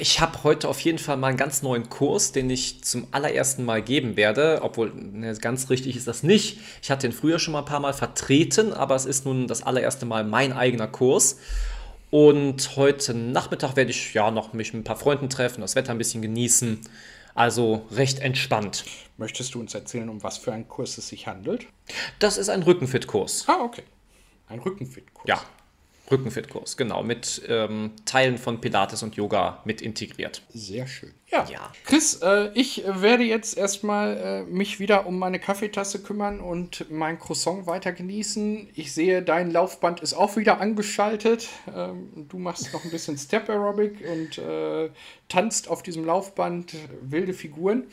Ich 0.00 0.20
habe 0.20 0.42
heute 0.42 0.68
auf 0.68 0.80
jeden 0.80 0.98
Fall 0.98 1.16
mal 1.16 1.28
einen 1.28 1.36
ganz 1.36 1.62
neuen 1.62 1.88
Kurs, 1.88 2.32
den 2.32 2.50
ich 2.50 2.82
zum 2.82 3.06
allerersten 3.12 3.64
Mal 3.64 3.82
geben 3.82 4.16
werde. 4.16 4.60
Obwohl, 4.62 4.92
ne, 4.92 5.32
ganz 5.34 5.70
richtig 5.70 5.96
ist 5.96 6.08
das 6.08 6.24
nicht. 6.24 6.58
Ich 6.82 6.90
hatte 6.90 7.06
den 7.06 7.12
früher 7.14 7.38
schon 7.38 7.52
mal 7.52 7.60
ein 7.60 7.66
paar 7.66 7.80
Mal 7.80 7.92
vertreten, 7.92 8.72
aber 8.72 8.96
es 8.96 9.06
ist 9.06 9.24
nun 9.24 9.46
das 9.46 9.62
allererste 9.62 10.06
Mal 10.06 10.24
mein 10.24 10.52
eigener 10.52 10.88
Kurs. 10.88 11.38
Und 12.10 12.76
heute 12.76 13.14
Nachmittag 13.14 13.76
werde 13.76 13.92
ich 13.92 14.12
ja 14.14 14.30
noch 14.30 14.52
mich 14.52 14.74
mit 14.74 14.82
ein 14.82 14.84
paar 14.84 14.96
Freunden 14.96 15.30
treffen, 15.30 15.60
das 15.60 15.76
Wetter 15.76 15.92
ein 15.92 15.98
bisschen 15.98 16.20
genießen. 16.20 16.80
Also 17.34 17.86
recht 17.92 18.18
entspannt. 18.18 18.84
Möchtest 19.16 19.54
du 19.54 19.60
uns 19.60 19.72
erzählen, 19.72 20.08
um 20.08 20.22
was 20.22 20.36
für 20.36 20.52
einen 20.52 20.68
Kurs 20.68 20.98
es 20.98 21.08
sich 21.08 21.26
handelt? 21.26 21.66
Das 22.18 22.36
ist 22.36 22.50
ein 22.50 22.62
Rückenfit-Kurs. 22.64 23.44
Ah, 23.46 23.62
okay. 23.62 23.84
Ein 24.52 24.60
Rückenfit-Kurs. 24.60 25.26
Ja, 25.26 25.42
Rückenfit-Kurs, 26.10 26.76
genau. 26.76 27.02
Mit 27.02 27.42
ähm, 27.48 27.92
Teilen 28.04 28.36
von 28.36 28.60
Pilates 28.60 29.02
und 29.02 29.16
Yoga 29.16 29.62
mit 29.64 29.80
integriert. 29.80 30.42
Sehr 30.52 30.86
schön. 30.86 31.12
Ja. 31.30 31.46
ja. 31.50 31.72
Chris, 31.84 32.16
äh, 32.22 32.50
ich 32.54 32.84
werde 32.86 33.24
jetzt 33.24 33.56
erstmal 33.56 34.16
äh, 34.16 34.42
mich 34.42 34.78
wieder 34.78 35.06
um 35.06 35.18
meine 35.18 35.38
Kaffeetasse 35.38 36.02
kümmern 36.02 36.40
und 36.40 36.90
mein 36.90 37.18
Croissant 37.18 37.66
weiter 37.66 37.92
genießen. 37.92 38.68
Ich 38.74 38.92
sehe, 38.92 39.22
dein 39.22 39.50
Laufband 39.50 40.00
ist 40.00 40.12
auch 40.12 40.36
wieder 40.36 40.60
angeschaltet. 40.60 41.48
Ähm, 41.74 42.26
du 42.28 42.38
machst 42.38 42.72
noch 42.74 42.84
ein 42.84 42.90
bisschen 42.90 43.16
Step 43.16 43.48
Aerobic 43.48 44.04
und 44.06 44.38
äh, 44.38 44.90
tanzt 45.28 45.68
auf 45.68 45.82
diesem 45.82 46.04
Laufband 46.04 46.74
wilde 47.00 47.32
Figuren. 47.32 47.84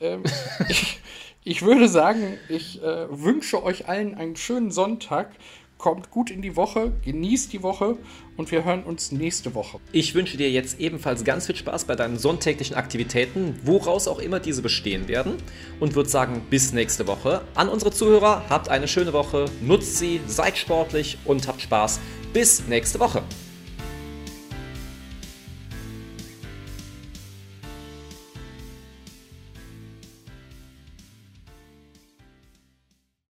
Ähm, 0.00 0.22
ich, 0.68 0.98
ich, 1.44 1.62
würde 1.62 1.88
sagen, 1.88 2.38
ich 2.48 2.82
äh, 2.82 3.06
wünsche 3.10 3.62
euch 3.62 3.86
allen 3.86 4.14
einen 4.14 4.36
schönen 4.36 4.70
Sonntag 4.70 5.32
kommt 5.80 6.10
gut 6.10 6.30
in 6.30 6.42
die 6.42 6.56
Woche, 6.56 6.92
genießt 7.04 7.52
die 7.52 7.62
Woche 7.62 7.96
und 8.36 8.50
wir 8.52 8.64
hören 8.64 8.84
uns 8.84 9.12
nächste 9.12 9.54
Woche. 9.54 9.80
Ich 9.92 10.14
wünsche 10.14 10.36
dir 10.36 10.50
jetzt 10.50 10.78
ebenfalls 10.78 11.24
ganz 11.24 11.46
viel 11.46 11.56
Spaß 11.56 11.86
bei 11.86 11.96
deinen 11.96 12.18
sonntäglichen 12.18 12.76
Aktivitäten, 12.76 13.58
woraus 13.64 14.06
auch 14.06 14.18
immer 14.18 14.40
diese 14.40 14.62
bestehen 14.62 15.08
werden 15.08 15.34
und 15.80 15.94
würde 15.94 16.10
sagen, 16.10 16.42
bis 16.50 16.72
nächste 16.72 17.06
Woche. 17.06 17.40
An 17.54 17.68
unsere 17.68 17.90
Zuhörer, 17.90 18.44
habt 18.50 18.68
eine 18.68 18.88
schöne 18.88 19.12
Woche, 19.12 19.46
nutzt 19.62 19.96
sie, 19.96 20.20
seid 20.26 20.58
sportlich 20.58 21.18
und 21.24 21.48
habt 21.48 21.62
Spaß. 21.62 21.98
Bis 22.32 22.66
nächste 22.68 23.00
Woche. 23.00 23.22